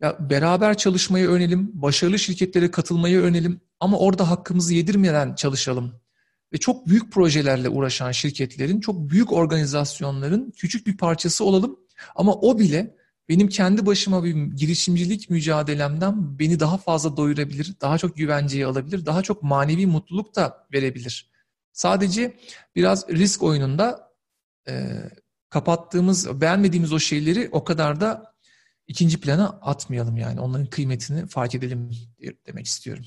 [0.00, 6.00] ya beraber çalışmayı öğrenelim, başarılı şirketlere katılmayı öğrenelim ama orada hakkımızı yedirmeden çalışalım.
[6.52, 11.78] Ve çok büyük projelerle uğraşan şirketlerin, çok büyük organizasyonların küçük bir parçası olalım.
[12.16, 12.96] Ama o bile
[13.28, 19.22] benim kendi başıma bir girişimcilik mücadelemden beni daha fazla doyurabilir, daha çok güvenceye alabilir, daha
[19.22, 21.30] çok manevi mutluluk da verebilir.
[21.72, 22.36] Sadece
[22.76, 24.10] biraz risk oyununda
[24.68, 24.94] e,
[25.48, 28.34] kapattığımız, beğenmediğimiz o şeyleri o kadar da
[28.86, 30.40] ikinci plana atmayalım yani.
[30.40, 31.90] Onların kıymetini fark edelim
[32.46, 33.04] demek istiyorum.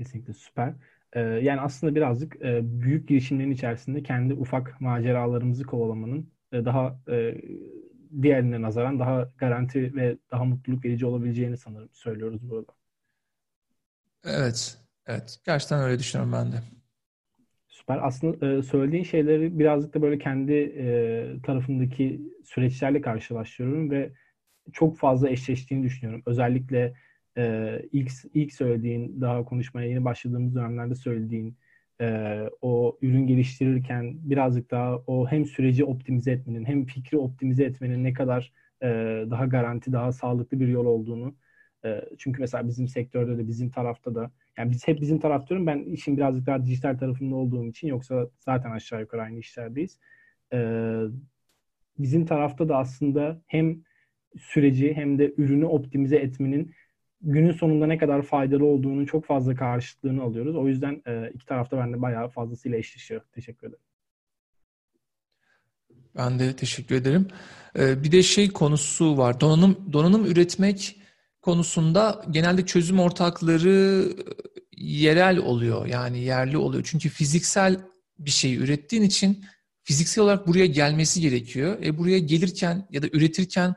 [0.00, 0.74] Kesinlikle süper.
[1.12, 7.34] Ee, yani aslında birazcık e, büyük girişimlerin içerisinde kendi ufak maceralarımızı kovalamanın e, daha e,
[8.22, 12.72] diğerine nazaran daha garanti ve daha mutluluk verici olabileceğini sanırım söylüyoruz burada.
[14.24, 15.38] Evet, evet.
[15.46, 16.56] Gerçekten öyle düşünüyorum ben de.
[17.68, 17.98] Süper.
[18.02, 24.12] Aslında e, söylediğin şeyleri birazcık da böyle kendi e, tarafındaki süreçlerle karşılaştırıyorum ve
[24.72, 26.22] çok fazla eşleştiğini düşünüyorum.
[26.26, 26.94] Özellikle
[27.38, 31.56] e, ilk ilk söylediğin, daha konuşmaya yeni başladığımız dönemlerde söylediğin
[32.00, 38.04] e, o ürün geliştirirken birazcık daha o hem süreci optimize etmenin hem fikri optimize etmenin
[38.04, 38.86] ne kadar e,
[39.30, 41.34] daha garanti, daha sağlıklı bir yol olduğunu
[41.84, 45.66] e, çünkü mesela bizim sektörde de bizim tarafta da yani biz hep bizim taraf diyorum
[45.66, 49.98] ben işin birazcık daha dijital tarafında olduğum için yoksa zaten aşağı yukarı aynı işlerdeyiz.
[50.52, 50.58] E,
[51.98, 53.82] bizim tarafta da aslında hem
[54.38, 56.74] süreci hem de ürünü optimize etmenin
[57.20, 60.56] günün sonunda ne kadar faydalı olduğunu çok fazla karşıtlığını alıyoruz.
[60.56, 63.20] O yüzden e, iki tarafta bende bayağı fazlasıyla eşleşiyor.
[63.32, 63.84] Teşekkür ederim.
[66.16, 67.28] Ben de teşekkür ederim.
[67.78, 69.40] Ee, bir de şey konusu var.
[69.40, 70.96] Donanım donanım üretmek
[71.42, 74.04] konusunda genelde çözüm ortakları
[74.76, 75.86] yerel oluyor.
[75.86, 76.84] Yani yerli oluyor.
[76.90, 77.80] Çünkü fiziksel
[78.18, 79.44] bir şey ürettiğin için
[79.82, 81.78] fiziksel olarak buraya gelmesi gerekiyor.
[81.84, 83.74] E buraya gelirken ya da üretirken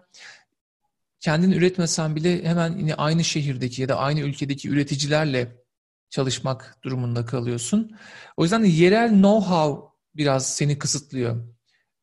[1.24, 5.64] kendin üretmesen bile hemen yine aynı şehirdeki ya da aynı ülkedeki üreticilerle
[6.10, 7.92] çalışmak durumunda kalıyorsun.
[8.38, 11.48] O yüzden de yerel know-how biraz seni kısıtlıyor.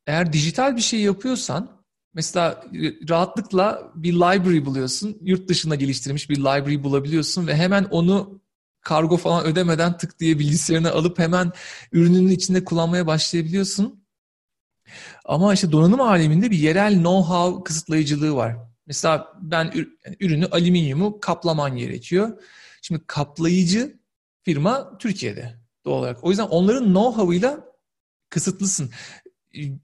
[0.07, 2.65] Eğer dijital bir şey yapıyorsan mesela
[3.09, 5.17] rahatlıkla bir library buluyorsun.
[5.21, 8.41] Yurt dışında geliştirilmiş bir library bulabiliyorsun ve hemen onu
[8.81, 11.51] kargo falan ödemeden tık diye bilgisayarına alıp hemen
[11.91, 14.03] ürününün içinde kullanmaya başlayabiliyorsun.
[15.25, 18.70] Ama işte donanım aleminde bir yerel know-how kısıtlayıcılığı var.
[18.91, 19.73] Mesela ben
[20.19, 22.41] ürünü alüminyumu kaplaman gerekiyor.
[22.81, 23.99] Şimdi kaplayıcı
[24.43, 26.23] firma Türkiye'de doğal olarak.
[26.23, 27.65] O yüzden onların know-how'ıyla
[28.29, 28.91] kısıtlısın.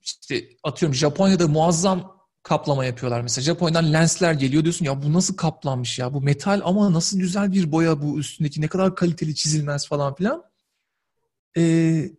[0.02, 3.22] İşte atıyorum Japonya'da muazzam kaplama yapıyorlar.
[3.22, 7.52] Mesela Japonya'dan lensler geliyor diyorsun ya bu nasıl kaplanmış ya bu metal ama nasıl güzel
[7.52, 10.44] bir boya bu üstündeki ne kadar kaliteli çizilmez falan filan.
[11.58, 12.12] Ee,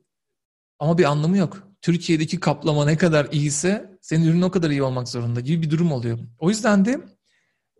[0.78, 1.67] ama bir anlamı yok.
[1.82, 5.92] Türkiye'deki kaplama ne kadar iyiyse senin ürünün o kadar iyi olmak zorunda gibi bir durum
[5.92, 6.18] oluyor.
[6.38, 7.00] O yüzden de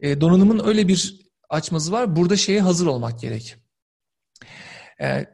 [0.00, 2.16] e, donanımın öyle bir açması var.
[2.16, 3.56] Burada şeye hazır olmak gerek.
[5.00, 5.26] E,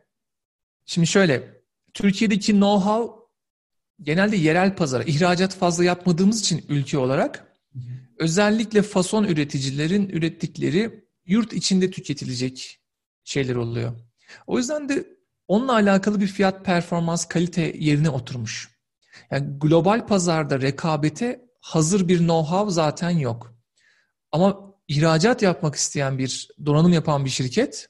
[0.87, 1.63] şimdi şöyle,
[1.95, 3.25] Türkiye'deki know-how
[4.03, 7.55] genelde yerel pazara, ihracat fazla yapmadığımız için ülke olarak
[8.19, 12.81] özellikle fason üreticilerin ürettikleri yurt içinde tüketilecek
[13.25, 13.93] şeyler oluyor.
[14.47, 15.14] O yüzden de
[15.49, 18.71] onunla alakalı bir fiyat performans kalite yerine oturmuş.
[19.31, 23.55] Yani global pazarda rekabete hazır bir know-how zaten yok.
[24.33, 27.89] Ama ihracat yapmak isteyen bir donanım yapan bir şirket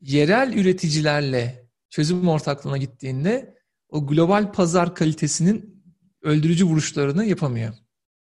[0.00, 5.84] yerel üreticilerle çözüm ortaklığına gittiğinde o global pazar kalitesinin
[6.22, 7.74] öldürücü vuruşlarını yapamıyor.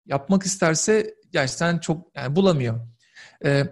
[0.06, 2.88] Yapmak isterse gerçekten çok yani bulamıyor.
[3.46, 3.64] Ee,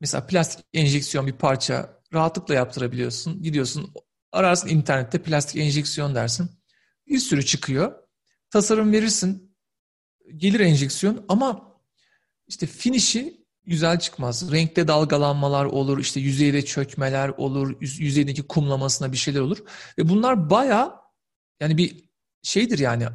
[0.00, 3.42] mesela plastik enjeksiyon bir parça rahatlıkla yaptırabiliyorsun.
[3.42, 3.94] Gidiyorsun
[4.32, 6.50] ararsın internette plastik enjeksiyon dersin.
[7.06, 7.92] Bir sürü çıkıyor.
[8.50, 9.56] Tasarım verirsin.
[10.36, 11.78] Gelir enjeksiyon ama
[12.46, 14.52] işte finişi güzel çıkmaz.
[14.52, 19.58] Renkte dalgalanmalar olur, işte yüzeyde çökmeler olur, yüzeydeki kumlamasına bir şeyler olur.
[19.98, 21.00] Ve bunlar baya
[21.60, 22.04] yani bir
[22.42, 23.06] şeydir yani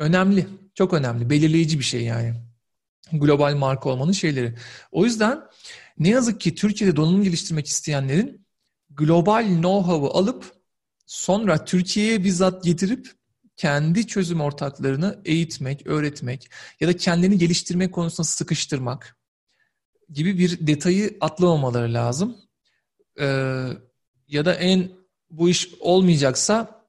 [0.00, 2.47] önemli, çok önemli, belirleyici bir şey yani.
[3.12, 4.54] Global marka olmanın şeyleri.
[4.92, 5.40] O yüzden
[5.98, 8.46] ne yazık ki Türkiye'de donanım geliştirmek isteyenlerin
[8.90, 10.52] global know-how'ı alıp
[11.06, 13.12] sonra Türkiye'ye bizzat getirip
[13.56, 19.16] kendi çözüm ortaklarını eğitmek, öğretmek ya da kendini geliştirmek konusunda sıkıştırmak
[20.12, 22.36] gibi bir detayı atlamamaları lazım.
[23.20, 23.68] Ee,
[24.28, 24.90] ya da en
[25.30, 26.84] bu iş olmayacaksa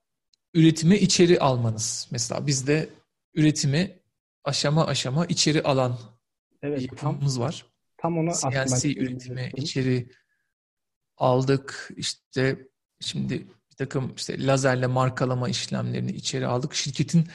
[0.53, 2.08] üretimi içeri almanız.
[2.12, 2.89] Mesela bizde
[3.34, 3.98] üretimi
[4.43, 5.99] aşama aşama içeri alan
[6.62, 7.65] evet, yapımız tam, var.
[7.97, 10.12] Tam onu CNC üretimi içeri
[11.17, 11.89] aldık.
[11.97, 12.67] İşte
[12.99, 16.73] şimdi bir takım işte lazerle markalama işlemlerini içeri aldık.
[16.73, 17.28] Şirketin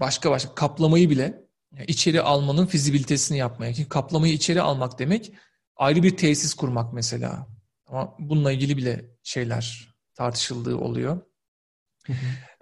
[0.00, 1.44] başka başka kaplamayı bile
[1.86, 3.74] içeri almanın fizibilitesini yapmaya.
[3.74, 5.32] Çünkü kaplamayı içeri almak demek
[5.76, 7.46] ayrı bir tesis kurmak mesela.
[7.86, 11.20] Ama bununla ilgili bile şeyler tartışıldığı oluyor.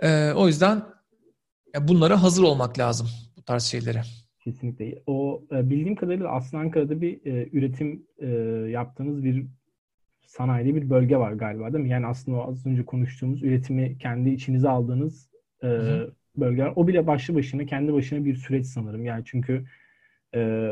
[0.02, 0.91] Ee, o yüzden
[1.80, 4.02] bunlara hazır olmak lazım bu tarz şeylere.
[4.44, 5.02] Kesinlikle.
[5.06, 8.26] O e, bildiğim kadarıyla Aslı Ankara'da bir e, üretim e,
[8.70, 9.46] yaptığınız bir
[10.26, 11.90] sanayide bir bölge var galiba değil mi?
[11.90, 15.28] Yani aslında o az önce konuştuğumuz üretimi kendi içinize aldığınız
[15.62, 15.68] e,
[16.36, 16.72] bölgeler.
[16.76, 19.04] O bile başlı başına kendi başına bir süreç sanırım.
[19.04, 19.64] Yani çünkü
[20.34, 20.70] e,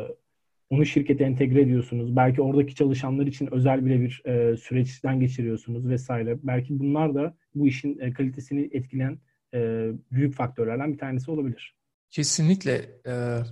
[0.71, 2.17] onu şirkete entegre ediyorsunuz.
[2.17, 6.39] Belki oradaki çalışanlar için özel bile bir e, süreçten geçiriyorsunuz vesaire.
[6.43, 9.19] Belki bunlar da bu işin e, kalitesini etkileyen
[9.55, 11.77] e, büyük faktörlerden bir tanesi olabilir.
[12.11, 13.01] Kesinlikle.
[13.07, 13.43] E,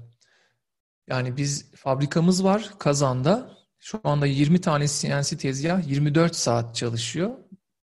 [1.06, 3.58] yani biz fabrikamız var Kazan'da.
[3.78, 7.30] Şu anda 20 tane CNC tezgah 24 saat çalışıyor.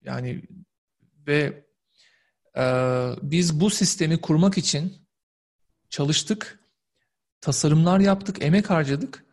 [0.05, 0.43] Yani
[1.27, 1.65] ve
[2.57, 2.65] e,
[3.23, 5.09] biz bu sistemi kurmak için
[5.91, 6.61] çalıştık,
[7.41, 9.25] tasarımlar yaptık, emek harcadık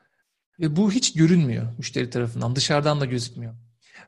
[0.59, 3.55] ve bu hiç görünmüyor müşteri tarafından, dışarıdan da gözükmüyor.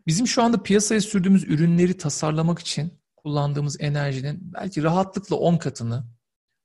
[0.07, 6.03] Bizim şu anda piyasaya sürdüğümüz ürünleri tasarlamak için kullandığımız enerjinin belki rahatlıkla 10 katını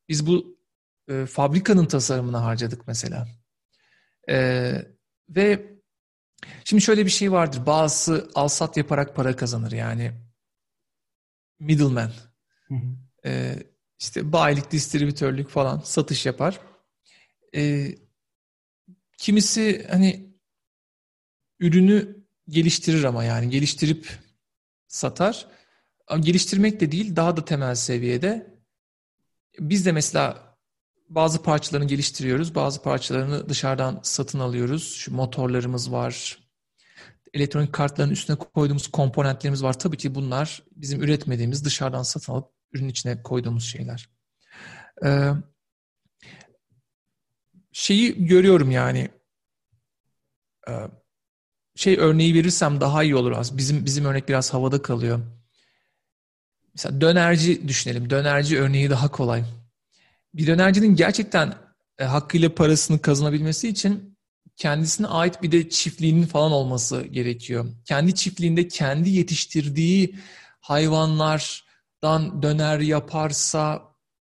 [0.08, 0.58] biz bu
[1.08, 3.28] e, fabrikanın tasarımına harcadık mesela.
[4.28, 4.74] E,
[5.28, 5.72] ve
[6.64, 7.66] şimdi şöyle bir şey vardır.
[7.66, 9.72] Bazısı alsat yaparak para kazanır.
[9.72, 10.12] Yani
[11.60, 12.12] middleman.
[12.68, 12.96] Hı hı.
[13.28, 13.56] E,
[13.98, 16.60] işte bayilik, distribütörlük falan satış yapar.
[17.54, 17.94] E,
[19.18, 20.32] kimisi hani
[21.60, 24.18] ürünü geliştirir ama yani geliştirip
[24.88, 25.48] satar.
[26.20, 28.56] Geliştirmek de değil, daha da temel seviyede.
[29.58, 30.56] Biz de mesela
[31.08, 34.94] bazı parçalarını geliştiriyoruz, bazı parçalarını dışarıdan satın alıyoruz.
[34.94, 36.38] Şu motorlarımız var,
[37.34, 39.78] elektronik kartların üstüne koyduğumuz komponentlerimiz var.
[39.78, 44.08] Tabii ki bunlar bizim üretmediğimiz, dışarıdan satın alıp ürün içine koyduğumuz şeyler.
[45.04, 45.30] Ee,
[47.72, 49.08] şeyi görüyorum yani
[50.68, 50.72] e,
[51.74, 53.56] şey örneği verirsem daha iyi olur az.
[53.56, 55.20] Bizim bizim örnek biraz havada kalıyor.
[56.74, 58.10] Mesela dönerci düşünelim.
[58.10, 59.44] Dönerci örneği daha kolay.
[60.34, 61.54] Bir dönercinin gerçekten
[61.98, 64.18] e, hakkıyla parasını kazanabilmesi için
[64.56, 67.66] kendisine ait bir de çiftliğinin falan olması gerekiyor.
[67.84, 70.16] Kendi çiftliğinde kendi yetiştirdiği
[70.60, 73.82] hayvanlardan döner yaparsa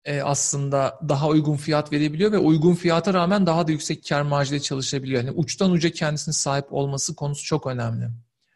[0.05, 4.63] e, aslında daha uygun fiyat verebiliyor ve uygun fiyata rağmen daha da yüksek kar marjıyla
[4.63, 5.25] çalışabiliyor.
[5.25, 8.05] Yani uçtan uca kendisine sahip olması konusu çok önemli.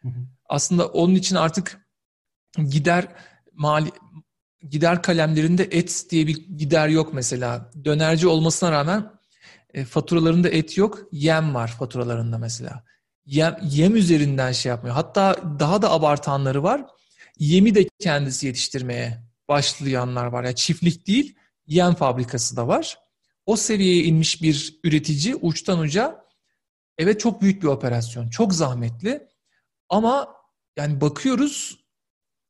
[0.01, 0.27] Hı hı.
[0.49, 1.87] Aslında onun için artık
[2.69, 3.07] gider
[3.59, 3.91] mali
[4.69, 7.71] gider kalemlerinde et diye bir gider yok mesela.
[7.85, 9.11] Dönerci olmasına rağmen
[9.73, 12.83] e, faturalarında et yok, yem var faturalarında mesela.
[13.25, 14.95] Yem, yem üzerinden şey yapmıyor.
[14.95, 16.85] Hatta daha da abartanları var.
[17.39, 20.43] Yemi de kendisi yetiştirmeye başlayanlar var.
[20.43, 21.35] Yani çiftlik değil,
[21.67, 22.97] yem fabrikası da var.
[23.45, 26.25] O seviyeye inmiş bir üretici uçtan uca
[26.97, 28.29] evet çok büyük bir operasyon.
[28.29, 29.27] Çok zahmetli.
[29.89, 30.35] Ama
[30.77, 31.78] yani bakıyoruz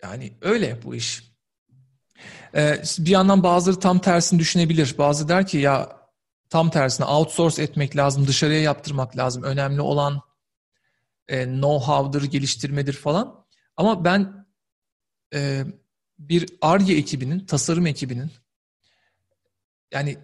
[0.04, 1.30] yani öyle bu iş.
[2.56, 4.96] Ee, bir yandan bazıları tam tersini düşünebilir.
[4.98, 6.00] Bazı der ki ya
[6.50, 9.44] tam tersine outsource etmek lazım, dışarıya yaptırmak lazım.
[9.44, 10.22] Önemli olan
[11.28, 13.46] e, know-how'dır, geliştirmedir falan.
[13.78, 14.46] Ama ben
[15.34, 15.64] e,
[16.20, 18.32] bir ARGE ekibinin, tasarım ekibinin
[19.94, 20.18] yani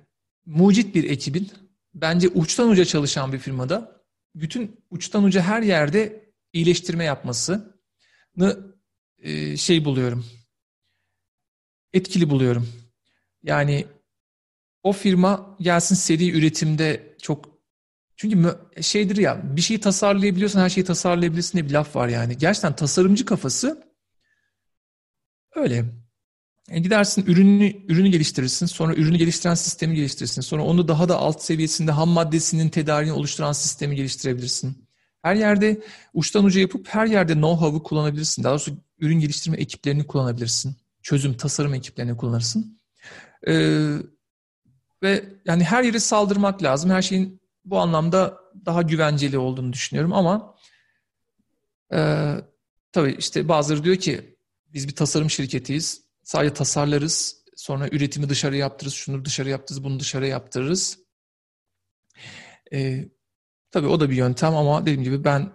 [0.46, 1.52] mucit bir ekibin
[1.94, 4.02] bence uçtan uca çalışan bir firmada
[4.36, 8.75] bütün uçtan uca her yerde iyileştirme yapmasını
[9.26, 10.26] e, şey buluyorum.
[11.94, 12.70] Etkili buluyorum.
[13.44, 13.86] Yani
[14.84, 17.60] o firma gelsin seri üretimde çok
[18.18, 22.38] çünkü şeydir ya bir şeyi tasarlayabiliyorsan her şeyi tasarlayabilirsin diye bir laf var yani.
[22.38, 23.84] Gerçekten tasarımcı kafası
[25.56, 25.86] öyle.
[26.70, 28.66] E gidersin ürünü ürünü geliştirirsin.
[28.66, 30.42] Sonra ürünü geliştiren sistemi geliştirirsin.
[30.42, 34.85] Sonra onu daha da alt seviyesinde ham maddesinin tedariğini oluşturan sistemi geliştirebilirsin.
[35.26, 35.82] Her yerde
[36.14, 38.44] uçtan uca yapıp her yerde know-how'ı kullanabilirsin.
[38.44, 40.76] Daha doğrusu ürün geliştirme ekiplerini kullanabilirsin.
[41.02, 42.80] Çözüm, tasarım ekiplerini kullanırsın.
[43.48, 43.98] Ee,
[45.04, 46.90] ve yani her yere saldırmak lazım.
[46.90, 50.56] Her şeyin bu anlamda daha güvenceli olduğunu düşünüyorum ama
[51.94, 52.32] e,
[52.92, 54.38] tabii işte bazıları diyor ki
[54.74, 56.02] biz bir tasarım şirketiyiz.
[56.24, 57.44] Sadece tasarlarız.
[57.56, 58.94] Sonra üretimi dışarı yaptırırız.
[58.94, 59.84] Şunu dışarı yaptırırız.
[59.84, 61.00] Bunu dışarı yaptırırız.
[62.74, 63.06] E,
[63.76, 65.50] tabii o da bir yöntem ama dediğim gibi ben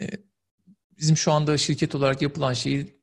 [0.00, 0.04] e,
[0.98, 3.00] bizim şu anda şirket olarak yapılan şeyi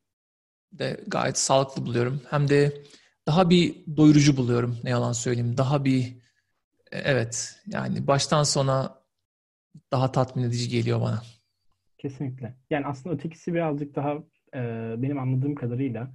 [0.71, 2.21] de gayet sağlıklı buluyorum.
[2.29, 2.83] Hem de
[3.27, 5.57] daha bir doyurucu buluyorum ne yalan söyleyeyim.
[5.57, 6.03] Daha bir
[6.91, 9.01] e, evet yani baştan sona
[9.91, 11.21] daha tatmin edici geliyor bana.
[11.97, 12.55] Kesinlikle.
[12.69, 14.13] Yani aslında ötekisi birazcık daha
[14.55, 14.61] e,
[14.97, 16.11] benim anladığım kadarıyla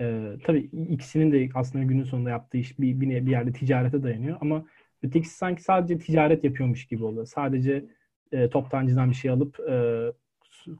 [0.00, 4.38] e, tabii ikisinin de aslında günün sonunda yaptığı iş bir, bir, bir yerde ticarete dayanıyor
[4.40, 4.66] ama
[5.02, 7.26] ötekisi sanki sadece ticaret yapıyormuş gibi oluyor.
[7.26, 7.84] Sadece
[8.32, 10.06] e, toptancıdan bir şey alıp e,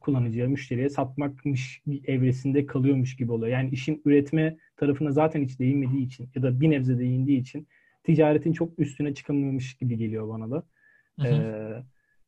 [0.00, 3.52] kullanıcıya, müşteriye satmakmış evresinde kalıyormuş gibi oluyor.
[3.52, 7.68] Yani işin üretme tarafına zaten hiç değinmediği için ya da bir nebze değindiği için
[8.04, 10.62] ticaretin çok üstüne çıkamıyormuş gibi geliyor bana da.
[11.20, 11.34] Hı hı.
[11.34, 11.82] Ee,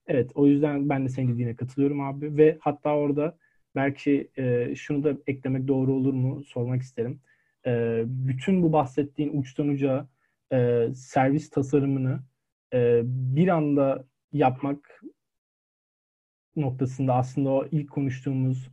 [0.06, 3.38] evet o yüzden ben de senin dediğine katılıyorum abi ve hatta orada
[3.74, 7.20] belki e, şunu da eklemek doğru olur mu sormak isterim.
[7.66, 10.08] E, bütün bu bahsettiğin uçtan uca
[10.52, 12.20] e, servis tasarımını
[12.72, 15.02] e, bir anda yapmak
[16.56, 18.70] noktasında aslında o ilk konuştuğumuz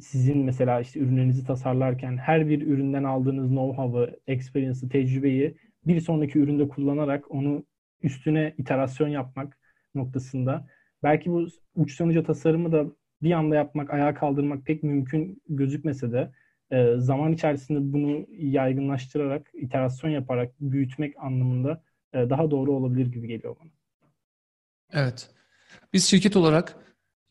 [0.00, 5.56] sizin mesela işte ürünlerinizi tasarlarken her bir üründen aldığınız know-how'ı, experience'ı, tecrübeyi
[5.86, 7.64] bir sonraki üründe kullanarak onu
[8.02, 9.58] üstüne iterasyon yapmak
[9.94, 10.66] noktasında.
[11.02, 12.86] Belki bu uçtan uca tasarımı da
[13.22, 16.32] bir anda yapmak, ayağa kaldırmak pek mümkün gözükmese de
[16.70, 23.56] e, zaman içerisinde bunu yaygınlaştırarak, iterasyon yaparak büyütmek anlamında e, daha doğru olabilir gibi geliyor
[23.60, 23.70] bana.
[24.92, 25.30] Evet.
[25.92, 26.76] Biz şirket olarak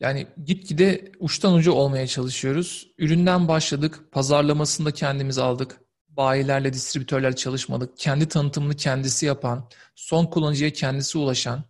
[0.00, 2.92] yani gitgide uçtan uca olmaya çalışıyoruz.
[2.98, 5.80] Üründen başladık, pazarlamasında kendimiz aldık.
[6.08, 7.98] Bayilerle, distribütörlerle çalışmadık.
[7.98, 11.64] Kendi tanıtımını kendisi yapan, son kullanıcıya kendisi ulaşan,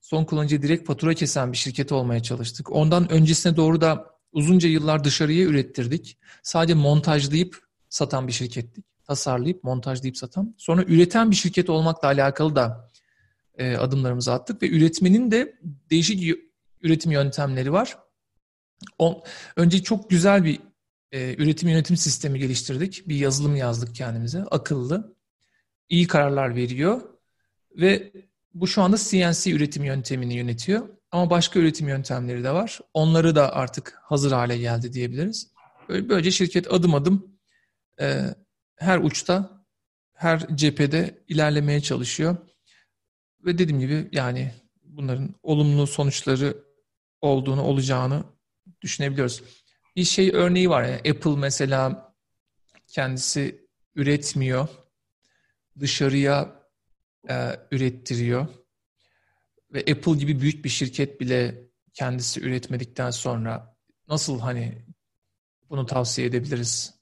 [0.00, 2.72] son kullanıcıya direkt fatura kesen bir şirket olmaya çalıştık.
[2.72, 6.18] Ondan öncesine doğru da uzunca yıllar dışarıya ürettirdik.
[6.42, 7.58] Sadece montajlayıp
[7.88, 8.84] satan bir şirkettik.
[9.06, 10.54] Tasarlayıp montajlayıp satan.
[10.58, 12.90] Sonra üreten bir şirket olmakla alakalı da
[13.58, 15.58] e, adımlarımızı attık ve üretmenin de
[15.90, 16.38] değişik
[16.82, 17.98] üretim yöntemleri var.
[18.98, 19.24] O,
[19.56, 20.60] önce çok güzel bir
[21.12, 23.08] e, üretim yönetim sistemi geliştirdik.
[23.08, 24.44] Bir yazılım yazdık kendimize.
[24.50, 25.16] Akıllı.
[25.88, 27.00] iyi kararlar veriyor.
[27.76, 28.12] Ve
[28.54, 30.88] bu şu anda CNC üretim yöntemini yönetiyor.
[31.12, 32.80] Ama başka üretim yöntemleri de var.
[32.94, 35.52] Onları da artık hazır hale geldi diyebiliriz.
[35.88, 37.38] Böyle, böylece şirket adım adım
[38.00, 38.20] e,
[38.76, 39.64] her uçta,
[40.14, 42.36] her cephede ilerlemeye çalışıyor.
[43.44, 44.52] Ve dediğim gibi yani
[44.84, 46.56] bunların olumlu sonuçları
[47.20, 48.24] olduğunu, olacağını
[48.82, 49.42] düşünebiliyoruz.
[49.96, 50.82] Bir şey örneği var.
[50.82, 52.14] Yani Apple mesela
[52.86, 54.68] kendisi üretmiyor.
[55.80, 56.62] Dışarıya
[57.28, 58.46] e, ürettiriyor.
[59.72, 63.76] Ve Apple gibi büyük bir şirket bile kendisi üretmedikten sonra
[64.08, 64.84] nasıl hani
[65.70, 66.94] bunu tavsiye edebiliriz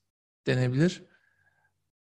[0.47, 1.03] denebilir.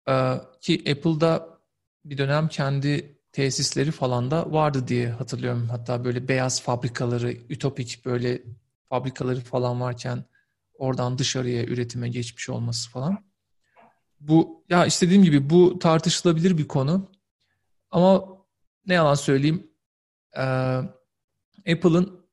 [0.09, 1.59] Ee, ki Apple'da
[2.05, 5.69] bir dönem kendi tesisleri falan da vardı diye hatırlıyorum.
[5.69, 8.41] Hatta böyle beyaz fabrikaları, ütopik böyle
[8.89, 10.25] fabrikaları falan varken
[10.73, 13.17] oradan dışarıya üretime geçmiş olması falan.
[14.19, 17.11] Bu ya istediğim gibi bu tartışılabilir bir konu.
[17.91, 18.25] Ama
[18.87, 19.68] ne yalan söyleyeyim
[20.37, 20.41] e,
[21.71, 22.25] Apple'ın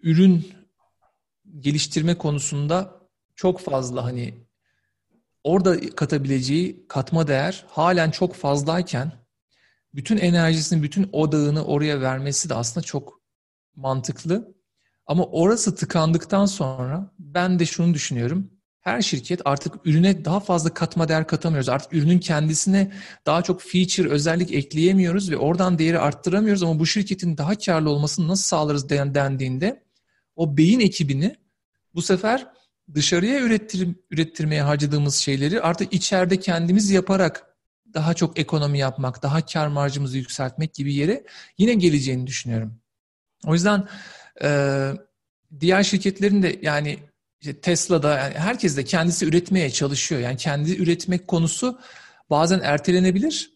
[0.00, 0.54] ürün
[1.60, 3.00] geliştirme konusunda
[3.34, 4.34] çok fazla hani
[5.44, 9.12] orada katabileceği katma değer halen çok fazlayken
[9.94, 13.20] bütün enerjisini, bütün odağını oraya vermesi de aslında çok
[13.76, 14.54] mantıklı.
[15.06, 18.50] Ama orası tıkandıktan sonra ben de şunu düşünüyorum.
[18.84, 21.68] Her şirket artık ürüne daha fazla katma değer katamıyoruz.
[21.68, 22.92] Artık ürünün kendisine
[23.26, 26.62] daha çok feature, özellik ekleyemiyoruz ve oradan değeri arttıramıyoruz.
[26.62, 29.82] Ama bu şirketin daha karlı olmasını nasıl sağlarız dendiğinde
[30.36, 31.36] o beyin ekibini
[31.94, 32.46] bu sefer
[32.94, 37.56] dışarıya ürettir, ürettirmeye harcadığımız şeyleri artık içeride kendimiz yaparak
[37.94, 41.24] daha çok ekonomi yapmak, daha kar marjımızı yükseltmek gibi yere
[41.58, 42.80] yine geleceğini düşünüyorum.
[43.46, 43.88] O yüzden
[44.42, 44.90] e,
[45.60, 46.98] diğer şirketlerin de yani
[47.44, 50.20] işte Tesla'da yani herkes de kendisi üretmeye çalışıyor.
[50.20, 51.78] Yani kendi üretmek konusu
[52.30, 53.50] bazen ertelenebilir.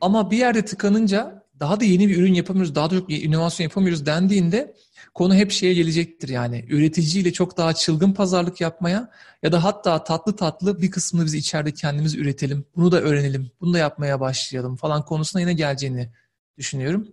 [0.00, 4.06] Ama bir yerde tıkanınca daha da yeni bir ürün yapamıyoruz, daha da çok inovasyon yapamıyoruz
[4.06, 4.74] dendiğinde
[5.14, 6.64] konu hep şeye gelecektir yani.
[6.68, 9.10] Üreticiyle çok daha çılgın pazarlık yapmaya
[9.42, 12.64] ya da hatta tatlı tatlı bir kısmını biz içeride kendimiz üretelim.
[12.76, 16.12] Bunu da öğrenelim, bunu da yapmaya başlayalım falan konusuna yine geleceğini
[16.58, 17.08] düşünüyorum.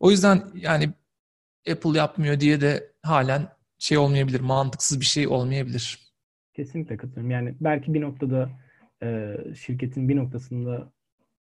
[0.00, 0.92] O yüzden yani
[1.70, 5.98] Apple yapmıyor diye de halen şey olmayabilir, mantıksız bir şey olmayabilir.
[6.54, 7.30] Kesinlikle katılıyorum.
[7.30, 8.50] Yani belki bir noktada
[9.02, 10.92] e, şirketin bir noktasında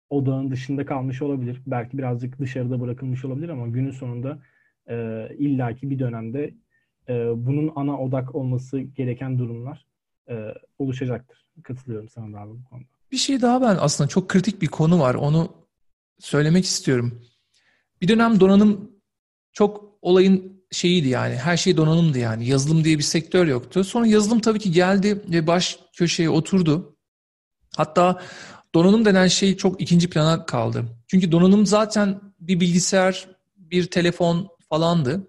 [0.09, 1.61] odağın dışında kalmış olabilir.
[1.67, 4.39] Belki birazcık dışarıda bırakılmış olabilir ama günün sonunda
[4.89, 6.53] e, illaki bir dönemde
[7.09, 7.13] e,
[7.45, 9.85] bunun ana odak olması gereken durumlar
[10.29, 11.45] e, oluşacaktır.
[11.63, 12.87] Katılıyorum sana da abi bu konuda.
[13.11, 15.15] Bir şey daha ben aslında çok kritik bir konu var.
[15.15, 15.53] Onu
[16.19, 17.21] söylemek istiyorum.
[18.01, 18.91] Bir dönem donanım
[19.51, 21.35] çok olayın şeyiydi yani.
[21.35, 22.47] Her şey donanımdı yani.
[22.47, 23.83] Yazılım diye bir sektör yoktu.
[23.83, 26.97] Sonra yazılım tabii ki geldi ve baş köşeye oturdu.
[27.77, 28.21] Hatta
[28.75, 30.85] donanım denen şey çok ikinci plana kaldı.
[31.07, 35.27] Çünkü donanım zaten bir bilgisayar, bir telefon falandı.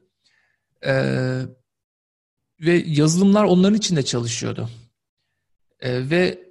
[0.87, 1.41] Ee,
[2.61, 4.69] ve yazılımlar onların içinde çalışıyordu.
[5.81, 6.49] Ee, ve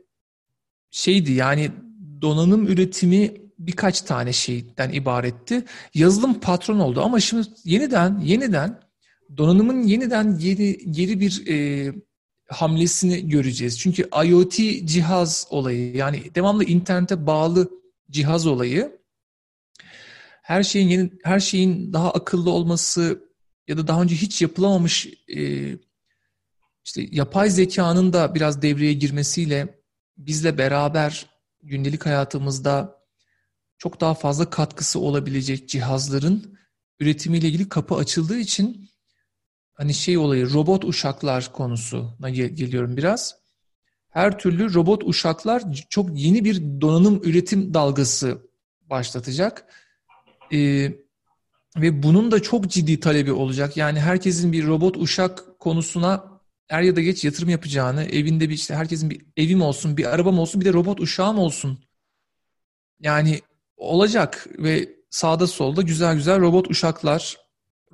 [0.92, 1.72] şeydi yani
[2.22, 5.66] donanım üretimi birkaç tane şeyden ibaretti.
[5.94, 8.80] Yazılım patron oldu ama şimdi yeniden yeniden
[9.38, 11.94] donanımın yeniden geri geri bir e,
[12.48, 13.80] hamlesini göreceğiz.
[13.80, 14.56] Çünkü IoT
[14.88, 17.70] cihaz olayı yani devamlı internete bağlı
[18.12, 18.98] cihaz olayı
[20.42, 23.28] her şeyin yeni her şeyin daha akıllı olması
[23.68, 25.72] ya da daha önce hiç yapılamamış e,
[26.86, 29.82] işte yapay zekanın da biraz devreye girmesiyle
[30.18, 31.26] bizle beraber
[31.64, 32.97] gündelik hayatımızda
[33.78, 36.58] çok daha fazla katkısı olabilecek cihazların
[37.00, 38.90] üretimiyle ilgili kapı açıldığı için
[39.74, 43.36] hani şey olayı robot uşaklar konusuna gel- geliyorum biraz.
[44.10, 48.42] Her türlü robot uşaklar çok yeni bir donanım üretim dalgası
[48.90, 49.66] başlatacak.
[50.54, 50.92] Ee,
[51.78, 53.78] ve bunun da çok ciddi talebi olacak.
[53.78, 58.76] Yani herkesin bir robot uşak konusuna er ya da geç yatırım yapacağını, evinde bir işte
[58.76, 61.80] herkesin bir evim olsun, bir arabam olsun, bir de robot uşağım olsun.
[63.00, 63.42] Yani
[63.78, 67.38] olacak ve sağda solda güzel güzel robot uşaklar,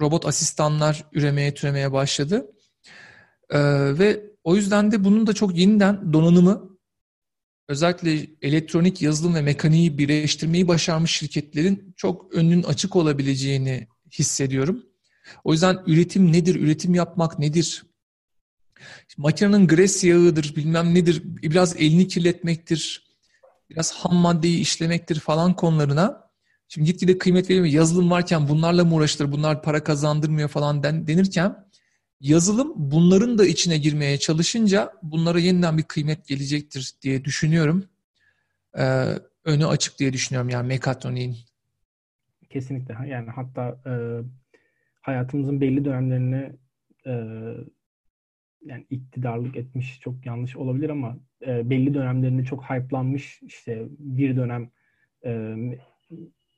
[0.01, 2.51] robot asistanlar üremeye türemeye başladı.
[3.49, 3.59] Ee,
[3.99, 6.73] ve o yüzden de bunun da çok yeniden donanımı
[7.67, 14.83] özellikle elektronik yazılım ve mekaniği birleştirmeyi başarmış şirketlerin çok önünün açık olabileceğini hissediyorum.
[15.43, 17.83] O yüzden üretim nedir, üretim yapmak nedir?
[19.17, 23.12] Makinenin gres yağıdır, bilmem nedir, biraz elini kirletmektir,
[23.73, 26.29] biraz ham maddeyi işlemektir falan konularına.
[26.67, 27.65] Şimdi gitgide kıymet veriyor.
[27.65, 31.65] Yazılım varken bunlarla mı uğraşılır, bunlar para kazandırmıyor falan den, denirken
[32.21, 37.85] yazılım bunların da içine girmeye çalışınca bunlara yeniden bir kıymet gelecektir diye düşünüyorum.
[38.77, 39.13] Ee,
[39.45, 41.37] önü açık diye düşünüyorum yani mekatroniğin.
[42.49, 42.97] Kesinlikle.
[43.07, 43.93] Yani hatta e,
[45.01, 46.53] hayatımızın belli dönemlerini
[47.05, 47.11] e,
[48.65, 51.17] yani iktidarlık etmiş çok yanlış olabilir ama
[51.47, 54.69] e, belli dönemlerinde çok hype'lanmış işte bir dönem
[55.25, 55.55] e,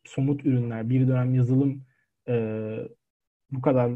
[0.04, 1.86] somut ürünler, bir dönem yazılım
[2.28, 2.34] e,
[3.52, 3.92] bu kadar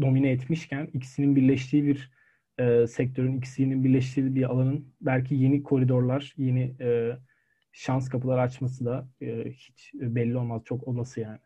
[0.00, 2.10] domine etmişken ikisinin birleştiği bir
[2.58, 7.18] e, sektörün, ikisinin birleştiği bir alanın belki yeni koridorlar, yeni e,
[7.72, 10.62] şans kapıları açması da e, hiç belli olmaz.
[10.64, 11.38] Çok olası yani.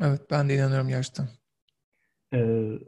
[0.00, 1.28] Evet ben de inanıyorum gerçekten.
[2.34, 2.78] Ee,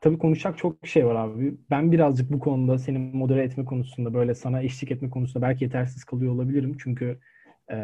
[0.00, 1.54] tabii konuşacak çok şey var abi.
[1.70, 6.04] Ben birazcık bu konuda seni modere etme konusunda böyle sana eşlik etme konusunda belki yetersiz
[6.04, 6.76] kalıyor olabilirim.
[6.80, 7.20] Çünkü
[7.68, 7.76] e,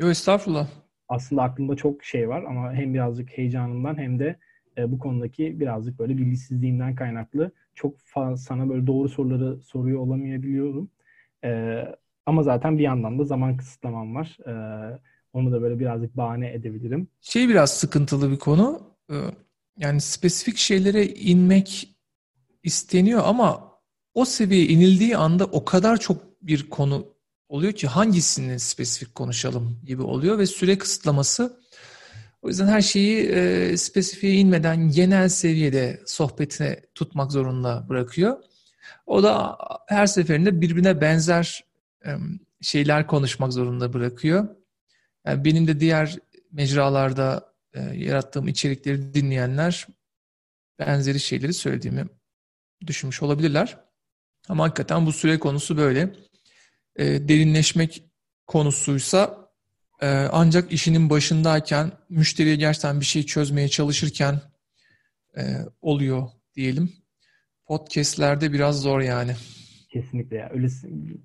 [0.00, 0.68] Yo, estağfurullah.
[1.08, 4.36] Aslında aklımda çok şey var ama hem birazcık heyecanımdan hem de
[4.78, 7.94] e, bu konudaki birazcık böyle bilgisizliğimden kaynaklı çok
[8.36, 10.90] sana böyle doğru soruları soruyor olamayabiliyorum.
[11.44, 11.82] E,
[12.26, 14.36] ama zaten bir yandan da zaman kısıtlamam var.
[14.46, 14.52] E,
[15.32, 17.08] onu da böyle birazcık bahane edebilirim.
[17.20, 18.80] Şey biraz sıkıntılı bir konu.
[19.10, 19.16] E,
[19.80, 21.96] yani spesifik şeylere inmek
[22.62, 23.70] isteniyor ama
[24.14, 27.14] o seviyeye inildiği anda o kadar çok bir konu
[27.48, 31.60] oluyor ki hangisini spesifik konuşalım gibi oluyor ve süre kısıtlaması
[32.42, 38.36] o yüzden her şeyi e, spesifiğe inmeden genel seviyede sohbetine tutmak zorunda bırakıyor.
[39.06, 41.64] O da her seferinde birbirine benzer
[42.06, 42.10] e,
[42.60, 44.48] şeyler konuşmak zorunda bırakıyor.
[45.26, 46.18] Yani benim de diğer
[46.52, 49.86] mecralarda e, yarattığım içerikleri dinleyenler
[50.78, 52.06] benzeri şeyleri söylediğimi
[52.86, 53.78] düşünmüş olabilirler.
[54.48, 56.12] Ama hakikaten bu süre konusu böyle.
[56.96, 58.04] E, derinleşmek
[58.46, 59.50] konusuysa
[60.00, 64.40] e, ancak işinin başındayken, müşteriye gerçekten bir şey çözmeye çalışırken
[65.36, 65.42] e,
[65.80, 66.92] oluyor diyelim.
[67.66, 69.32] podcastlerde biraz zor yani.
[69.88, 70.50] Kesinlikle ya.
[70.54, 70.66] Öyle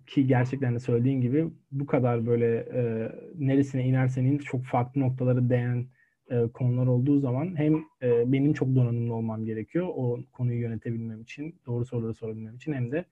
[0.07, 5.49] ki gerçekten de söylediğin gibi bu kadar böyle e, neresine inersen in çok farklı noktaları
[5.49, 5.87] değen
[6.29, 11.55] e, konular olduğu zaman hem e, benim çok donanımlı olmam gerekiyor o konuyu yönetebilmem için,
[11.65, 13.05] doğru soruları sorabilmem için hem de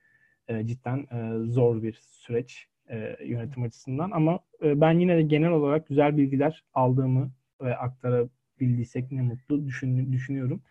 [0.47, 4.11] e, cidden e, zor bir süreç e, yönetim açısından.
[4.11, 10.13] Ama e, ben yine de genel olarak güzel bilgiler aldığımı ve aktarabildiysek ne mutlu düşün,
[10.13, 10.61] düşünüyorum.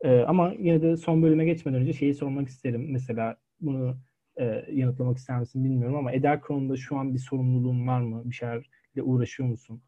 [0.00, 2.86] E, ama yine de son bölüme geçmeden önce şeyi sormak isterim.
[2.92, 3.96] Mesela bunu
[4.36, 8.22] e, yanıtlamak ister misin bilmiyorum ama Eder konuda şu an bir sorumluluğun var mı?
[8.24, 8.62] Bir şeylerle
[9.02, 9.82] uğraşıyor musun?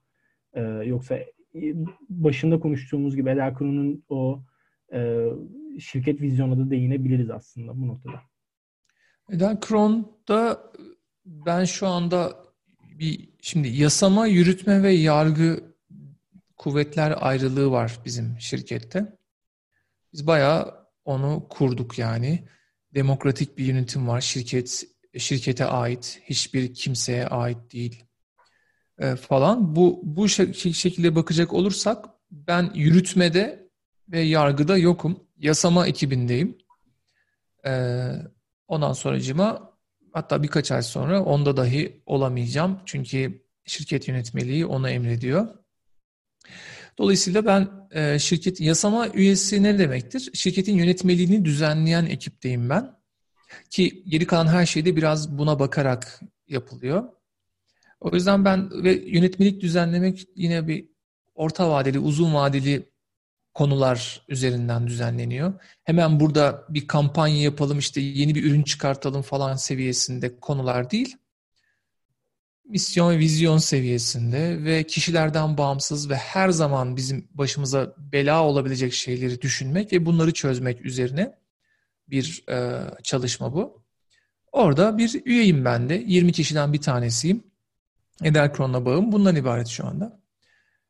[0.54, 1.18] E, yoksa
[2.08, 4.42] başında konuştuğumuz gibi Eder Kurum'un o
[4.92, 5.26] e,
[5.78, 8.20] şirket vizyonuna da değinebiliriz aslında bu noktada.
[9.30, 10.72] Eder Kron'da
[11.24, 12.36] ben şu anda
[12.98, 15.74] bir şimdi yasama, yürütme ve yargı
[16.56, 19.18] kuvvetler ayrılığı var bizim şirkette.
[20.12, 22.44] Biz bayağı onu kurduk yani
[22.94, 24.20] demokratik bir yönetim var.
[24.20, 24.84] Şirket
[25.18, 28.07] şirkete ait, hiçbir kimseye ait değil
[28.98, 29.76] e, falan.
[29.76, 33.68] Bu bu şekilde bakacak olursak ben yürütmede
[34.08, 35.20] ve yargıda yokum.
[35.38, 36.58] Yasama ekibindeyim.
[37.66, 37.72] E,
[38.68, 39.72] ondan sonracıma
[40.12, 42.80] hatta birkaç ay sonra onda dahi olamayacağım.
[42.86, 45.48] Çünkü şirket yönetmeliği ona emrediyor.
[46.98, 50.30] Dolayısıyla ben e, şirket yasama üyesi ne demektir?
[50.34, 52.98] Şirketin yönetmeliğini düzenleyen ekipteyim ben.
[53.70, 57.04] Ki geri kalan her şey de biraz buna bakarak yapılıyor.
[58.00, 60.88] O yüzden ben ve yönetmelik düzenlemek yine bir
[61.34, 62.90] orta vadeli, uzun vadeli
[63.54, 65.54] konular üzerinden düzenleniyor.
[65.84, 71.16] Hemen burada bir kampanya yapalım, işte yeni bir ürün çıkartalım falan seviyesinde konular değil
[72.68, 79.40] misyon ve vizyon seviyesinde ve kişilerden bağımsız ve her zaman bizim başımıza bela olabilecek şeyleri
[79.40, 81.34] düşünmek ve bunları çözmek üzerine
[82.08, 83.84] bir e, çalışma bu.
[84.52, 86.04] Orada bir üyeyim ben de.
[86.06, 87.44] 20 kişiden bir tanesiyim.
[88.24, 90.22] Ederkron'la bağım bundan ibaret şu anda.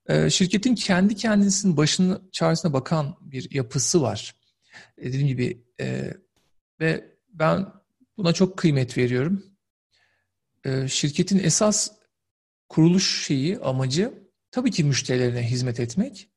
[0.09, 4.35] E, şirketin kendi kendisinin başının çaresine bakan bir yapısı var.
[4.99, 6.15] E, dediğim gibi e,
[6.81, 7.67] ve ben
[8.17, 9.43] buna çok kıymet veriyorum.
[10.65, 11.91] Ee, şirketin esas
[12.69, 16.31] kuruluş şeyi, amacı tabii ki müşterilerine hizmet etmek.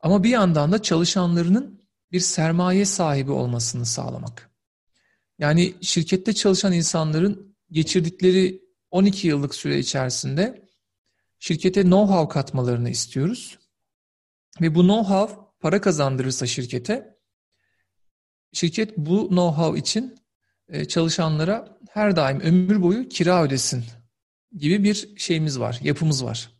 [0.00, 4.50] Ama bir yandan da çalışanlarının bir sermaye sahibi olmasını sağlamak.
[5.38, 8.65] Yani şirkette çalışan insanların geçirdikleri
[8.96, 10.68] 12 yıllık süre içerisinde
[11.38, 13.58] şirkete know-how katmalarını istiyoruz.
[14.60, 17.16] Ve bu know-how para kazandırırsa şirkete,
[18.52, 20.18] şirket bu know-how için
[20.68, 23.84] e, çalışanlara her daim ömür boyu kira ödesin
[24.52, 26.50] gibi bir şeyimiz var, yapımız var.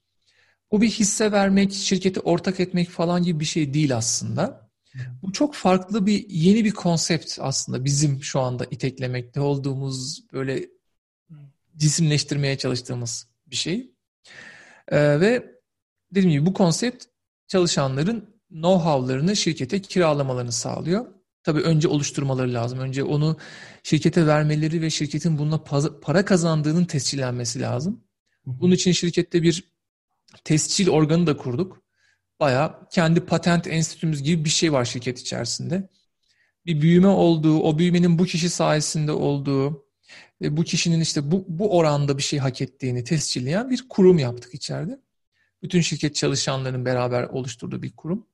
[0.72, 4.70] Bu bir hisse vermek, şirketi ortak etmek falan gibi bir şey değil aslında.
[5.22, 10.75] Bu çok farklı bir yeni bir konsept aslında bizim şu anda iteklemekte olduğumuz böyle
[11.76, 13.94] cisimleştirmeye çalıştığımız bir şey.
[14.88, 15.56] Ee, ve
[16.10, 17.04] dediğim gibi bu konsept
[17.48, 21.06] çalışanların know-how'larını şirkete kiralamalarını sağlıyor.
[21.42, 22.78] Tabii önce oluşturmaları lazım.
[22.78, 23.36] Önce onu
[23.82, 25.64] şirkete vermeleri ve şirketin bununla
[26.00, 28.04] para kazandığının tescillenmesi lazım.
[28.46, 29.64] Bunun için şirkette bir
[30.44, 31.82] tescil organı da kurduk.
[32.40, 35.88] Baya kendi patent enstitümüz gibi bir şey var şirket içerisinde.
[36.66, 39.85] Bir büyüme olduğu, o büyümenin bu kişi sayesinde olduğu
[40.40, 45.00] bu kişinin işte bu, bu oranda bir şey hak ettiğini tescilleyen bir kurum yaptık içeride.
[45.62, 48.26] Bütün şirket çalışanlarının beraber oluşturduğu bir kurum.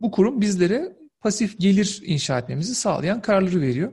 [0.00, 3.92] Bu kurum bizlere pasif gelir inşa etmemizi sağlayan kararları veriyor.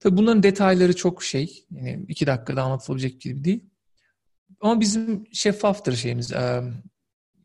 [0.00, 3.64] Tabii bunların detayları çok şey, yani iki dakikada anlatılabilecek gibi değil.
[4.60, 6.32] Ama bizim şeffaftır şeyimiz,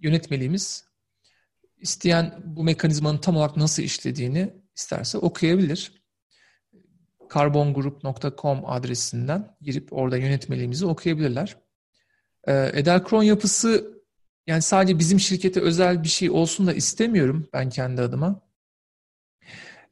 [0.02, 0.86] yönetmeliğimiz.
[1.78, 6.05] İsteyen bu mekanizmanın tam olarak nasıl işlediğini isterse okuyabilir.
[7.36, 11.58] karbongroup.com adresinden girip orada yönetmeliğimizi okuyabilirler.
[12.48, 13.96] E, Edelkron yapısı
[14.48, 18.42] yani sadece bizim şirkete özel bir şey olsun da istemiyorum ben kendi adıma.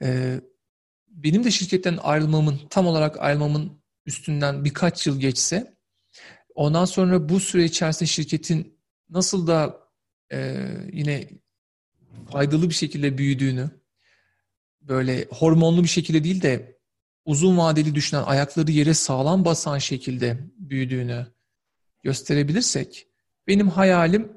[0.01, 0.41] Ee,
[1.07, 5.77] benim de şirketten ayrılmamın, tam olarak ayrılmamın üstünden birkaç yıl geçse,
[6.55, 8.79] ondan sonra bu süre içerisinde şirketin
[9.09, 9.89] nasıl da
[10.31, 11.29] e, yine
[12.31, 13.69] faydalı bir şekilde büyüdüğünü,
[14.81, 16.73] böyle hormonlu bir şekilde değil de
[17.25, 21.27] uzun vadeli düşünen, ayakları yere sağlam basan şekilde büyüdüğünü
[22.03, 23.07] gösterebilirsek,
[23.47, 24.31] benim hayalim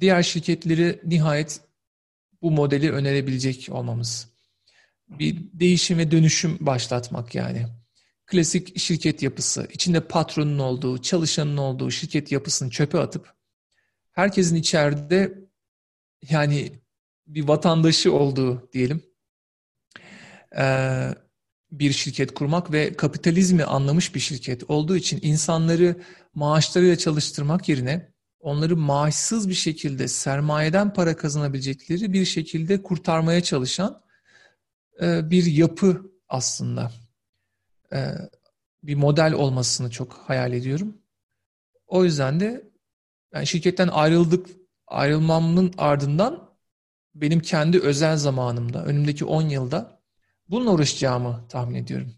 [0.00, 1.60] diğer şirketleri nihayet
[2.42, 4.36] bu modeli önerebilecek olmamız
[5.08, 7.66] bir değişim ve dönüşüm başlatmak yani.
[8.26, 13.34] Klasik şirket yapısı, içinde patronun olduğu, çalışanın olduğu şirket yapısını çöpe atıp
[14.12, 15.38] herkesin içeride
[16.30, 16.72] yani
[17.26, 19.02] bir vatandaşı olduğu diyelim.
[20.58, 21.14] Ee,
[21.78, 25.96] bir şirket kurmak ve kapitalizmi anlamış bir şirket olduğu için insanları
[26.34, 34.02] maaşlarıyla çalıştırmak yerine onları maaşsız bir şekilde sermayeden para kazanabilecekleri bir şekilde kurtarmaya çalışan
[35.02, 36.92] e, bir yapı aslında.
[37.92, 38.10] E,
[38.82, 40.98] bir model olmasını çok hayal ediyorum.
[41.86, 42.70] O yüzden de
[43.34, 44.46] yani şirketten ayrıldık
[44.86, 46.50] ayrılmamın ardından
[47.14, 49.95] benim kendi özel zamanımda, önümdeki 10 yılda
[50.50, 52.14] bununla uğraşacağımı tahmin ediyorum.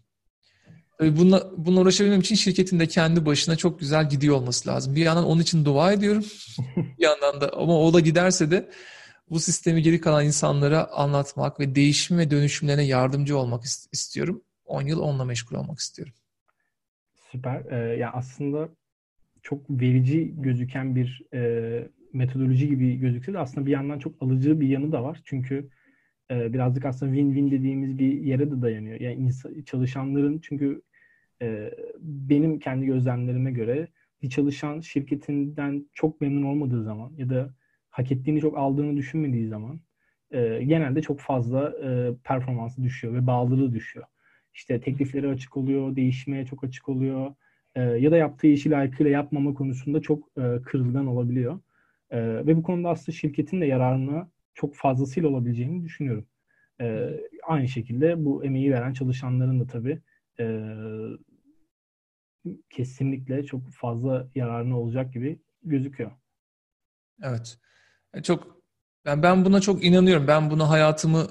[0.97, 4.95] Tabii bununla, bununla uğraşabilmem için şirketin de kendi başına çok güzel gidiyor olması lazım.
[4.95, 6.25] Bir yandan onun için dua ediyorum.
[6.77, 8.69] bir yandan da ama o da giderse de
[9.29, 14.41] bu sistemi geri kalan insanlara anlatmak ve değişim ve dönüşümlerine yardımcı olmak istiyorum.
[14.65, 16.13] 10 yıl onunla meşgul olmak istiyorum.
[17.31, 17.65] Süper.
[17.71, 18.69] Ee, ya aslında
[19.41, 24.67] çok verici gözüken bir e, metodoloji gibi gözükse de aslında bir yandan çok alıcı bir
[24.67, 25.21] yanı da var.
[25.25, 25.69] Çünkü
[26.31, 28.99] e, birazcık aslında win-win dediğimiz bir yere de dayanıyor.
[28.99, 30.81] Yani insan, çalışanların çünkü
[31.41, 33.87] e, benim kendi gözlemlerime göre
[34.21, 37.53] bir çalışan şirketinden çok memnun olmadığı zaman ya da
[37.89, 39.79] hak ettiğini çok aldığını düşünmediği zaman
[40.31, 44.05] e, genelde çok fazla e, performansı düşüyor ve bağlılığı düşüyor.
[44.53, 47.35] İşte teklifleri açık oluyor, değişmeye çok açık oluyor
[47.75, 51.59] e, ya da yaptığı işi layıkıyla yapmama konusunda çok e, kırılgan olabiliyor.
[52.09, 56.27] E, ve bu konuda aslında şirketin de yararına çok fazlasıyla olabileceğini düşünüyorum.
[56.81, 57.09] E,
[57.47, 60.01] aynı şekilde bu emeği veren çalışanların da tabii
[60.39, 60.45] e,
[62.69, 66.11] kesinlikle çok fazla yararına olacak gibi gözüküyor.
[67.23, 67.57] Evet.
[68.13, 68.61] E, çok
[69.05, 70.27] ben ben buna çok inanıyorum.
[70.27, 71.27] Ben buna hayatımı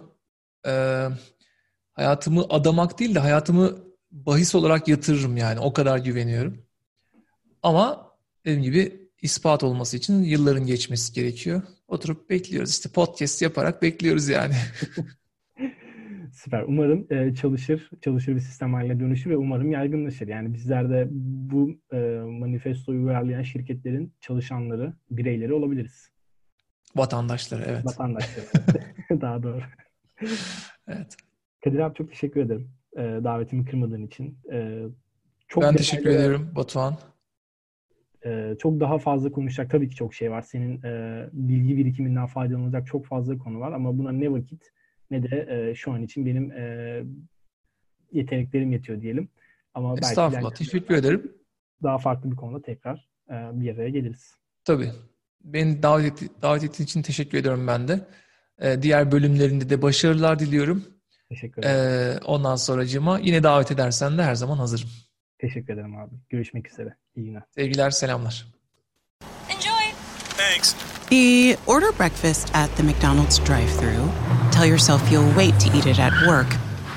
[0.66, 1.04] e,
[1.92, 3.78] hayatımı adamak değil de hayatımı
[4.10, 5.60] bahis olarak yatırırım yani.
[5.60, 6.66] O kadar güveniyorum.
[7.62, 8.12] Ama
[8.44, 11.62] dediğim gibi ispat olması için yılların geçmesi gerekiyor.
[11.88, 12.70] Oturup bekliyoruz.
[12.70, 14.54] İşte podcast yaparak bekliyoruz yani.
[16.32, 16.62] Süper.
[16.62, 20.28] Umarım e, çalışır, çalışır bir sistem haline dönüşür ve umarım yaygınlaşır.
[20.28, 21.96] Yani bizler de bu e,
[22.40, 26.10] manifestoyu uyarlayan şirketlerin çalışanları, bireyleri olabiliriz.
[26.96, 27.86] Vatandaşları, evet.
[27.86, 28.46] Vatandaşları.
[29.20, 29.62] Daha doğru.
[30.88, 31.16] evet.
[31.64, 34.38] Kadir abi çok teşekkür ederim e, davetimi kırmadığın için.
[34.52, 34.82] E,
[35.48, 36.98] çok ben teşekkür ederim Batuhan.
[38.28, 40.42] E, çok daha fazla konuşacak tabii ki çok şey var.
[40.42, 44.72] Senin e, bilgi birikiminden faydalanacak çok fazla konu var ama buna ne vakit
[45.10, 47.02] ne de e, şu an için benim e,
[48.12, 49.28] yeteneklerim yetiyor diyelim.
[49.74, 50.42] Ama Estağfurullah.
[50.42, 51.32] Belki teşekkür ederim.
[51.82, 54.34] Daha farklı bir konuda tekrar e, bir araya geliriz.
[54.64, 54.90] Tabii.
[55.44, 58.06] Beni davet, etti, davet ettiğin için teşekkür ediyorum ben de.
[58.58, 60.84] E, diğer bölümlerinde de başarılar diliyorum.
[61.28, 62.18] Teşekkür ederim.
[62.22, 64.88] E, ondan sonra cima yine davet edersen de her zaman hazırım.
[65.38, 66.14] Teşekkür ederim abi.
[66.30, 66.96] Görüşmek üzere.
[67.16, 67.42] İyi günler.
[67.54, 68.46] Sevgiler, selamlar.
[69.48, 69.92] Enjoy.
[70.36, 70.74] Thanks.
[71.10, 74.10] The order breakfast at the McDonald's drive-thru.
[74.52, 76.56] Tell yourself you'll wait to eat it at work,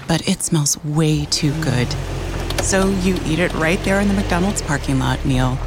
[0.10, 1.88] but it smells way too good.
[2.64, 5.58] So you eat it right there in the McDonald's parking lot meal.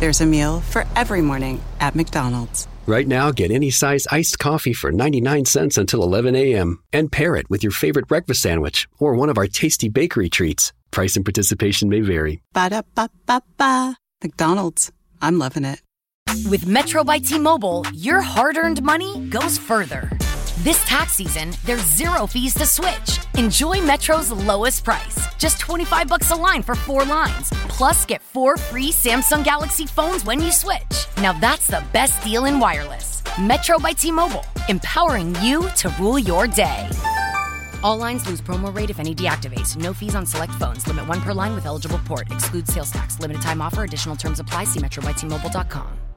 [0.00, 2.68] There's a meal for every morning at McDonald's.
[2.86, 6.78] Right now, get any size iced coffee for 99 cents until 11 a.m.
[6.92, 10.72] and pair it with your favorite breakfast sandwich or one of our tasty bakery treats.
[10.90, 12.42] Price and participation may vary.
[12.52, 13.96] Ba da ba ba ba.
[14.22, 14.92] McDonald's.
[15.20, 15.80] I'm loving it.
[16.50, 20.10] With Metro by T Mobile, your hard earned money goes further.
[20.58, 23.18] This tax season, there's zero fees to switch.
[23.36, 27.50] Enjoy Metro's lowest price, just 25 bucks a line for 4 lines.
[27.68, 31.06] Plus get 4 free Samsung Galaxy phones when you switch.
[31.18, 33.22] Now that's the best deal in wireless.
[33.40, 36.90] Metro by T-Mobile, empowering you to rule your day.
[37.82, 39.76] All lines lose promo rate if any deactivates.
[39.76, 40.86] No fees on select phones.
[40.86, 42.30] Limit 1 per line with eligible port.
[42.30, 43.18] Excludes sales tax.
[43.18, 43.84] Limited time offer.
[43.84, 44.64] Additional terms apply.
[44.64, 46.07] See metrobytmobile.com.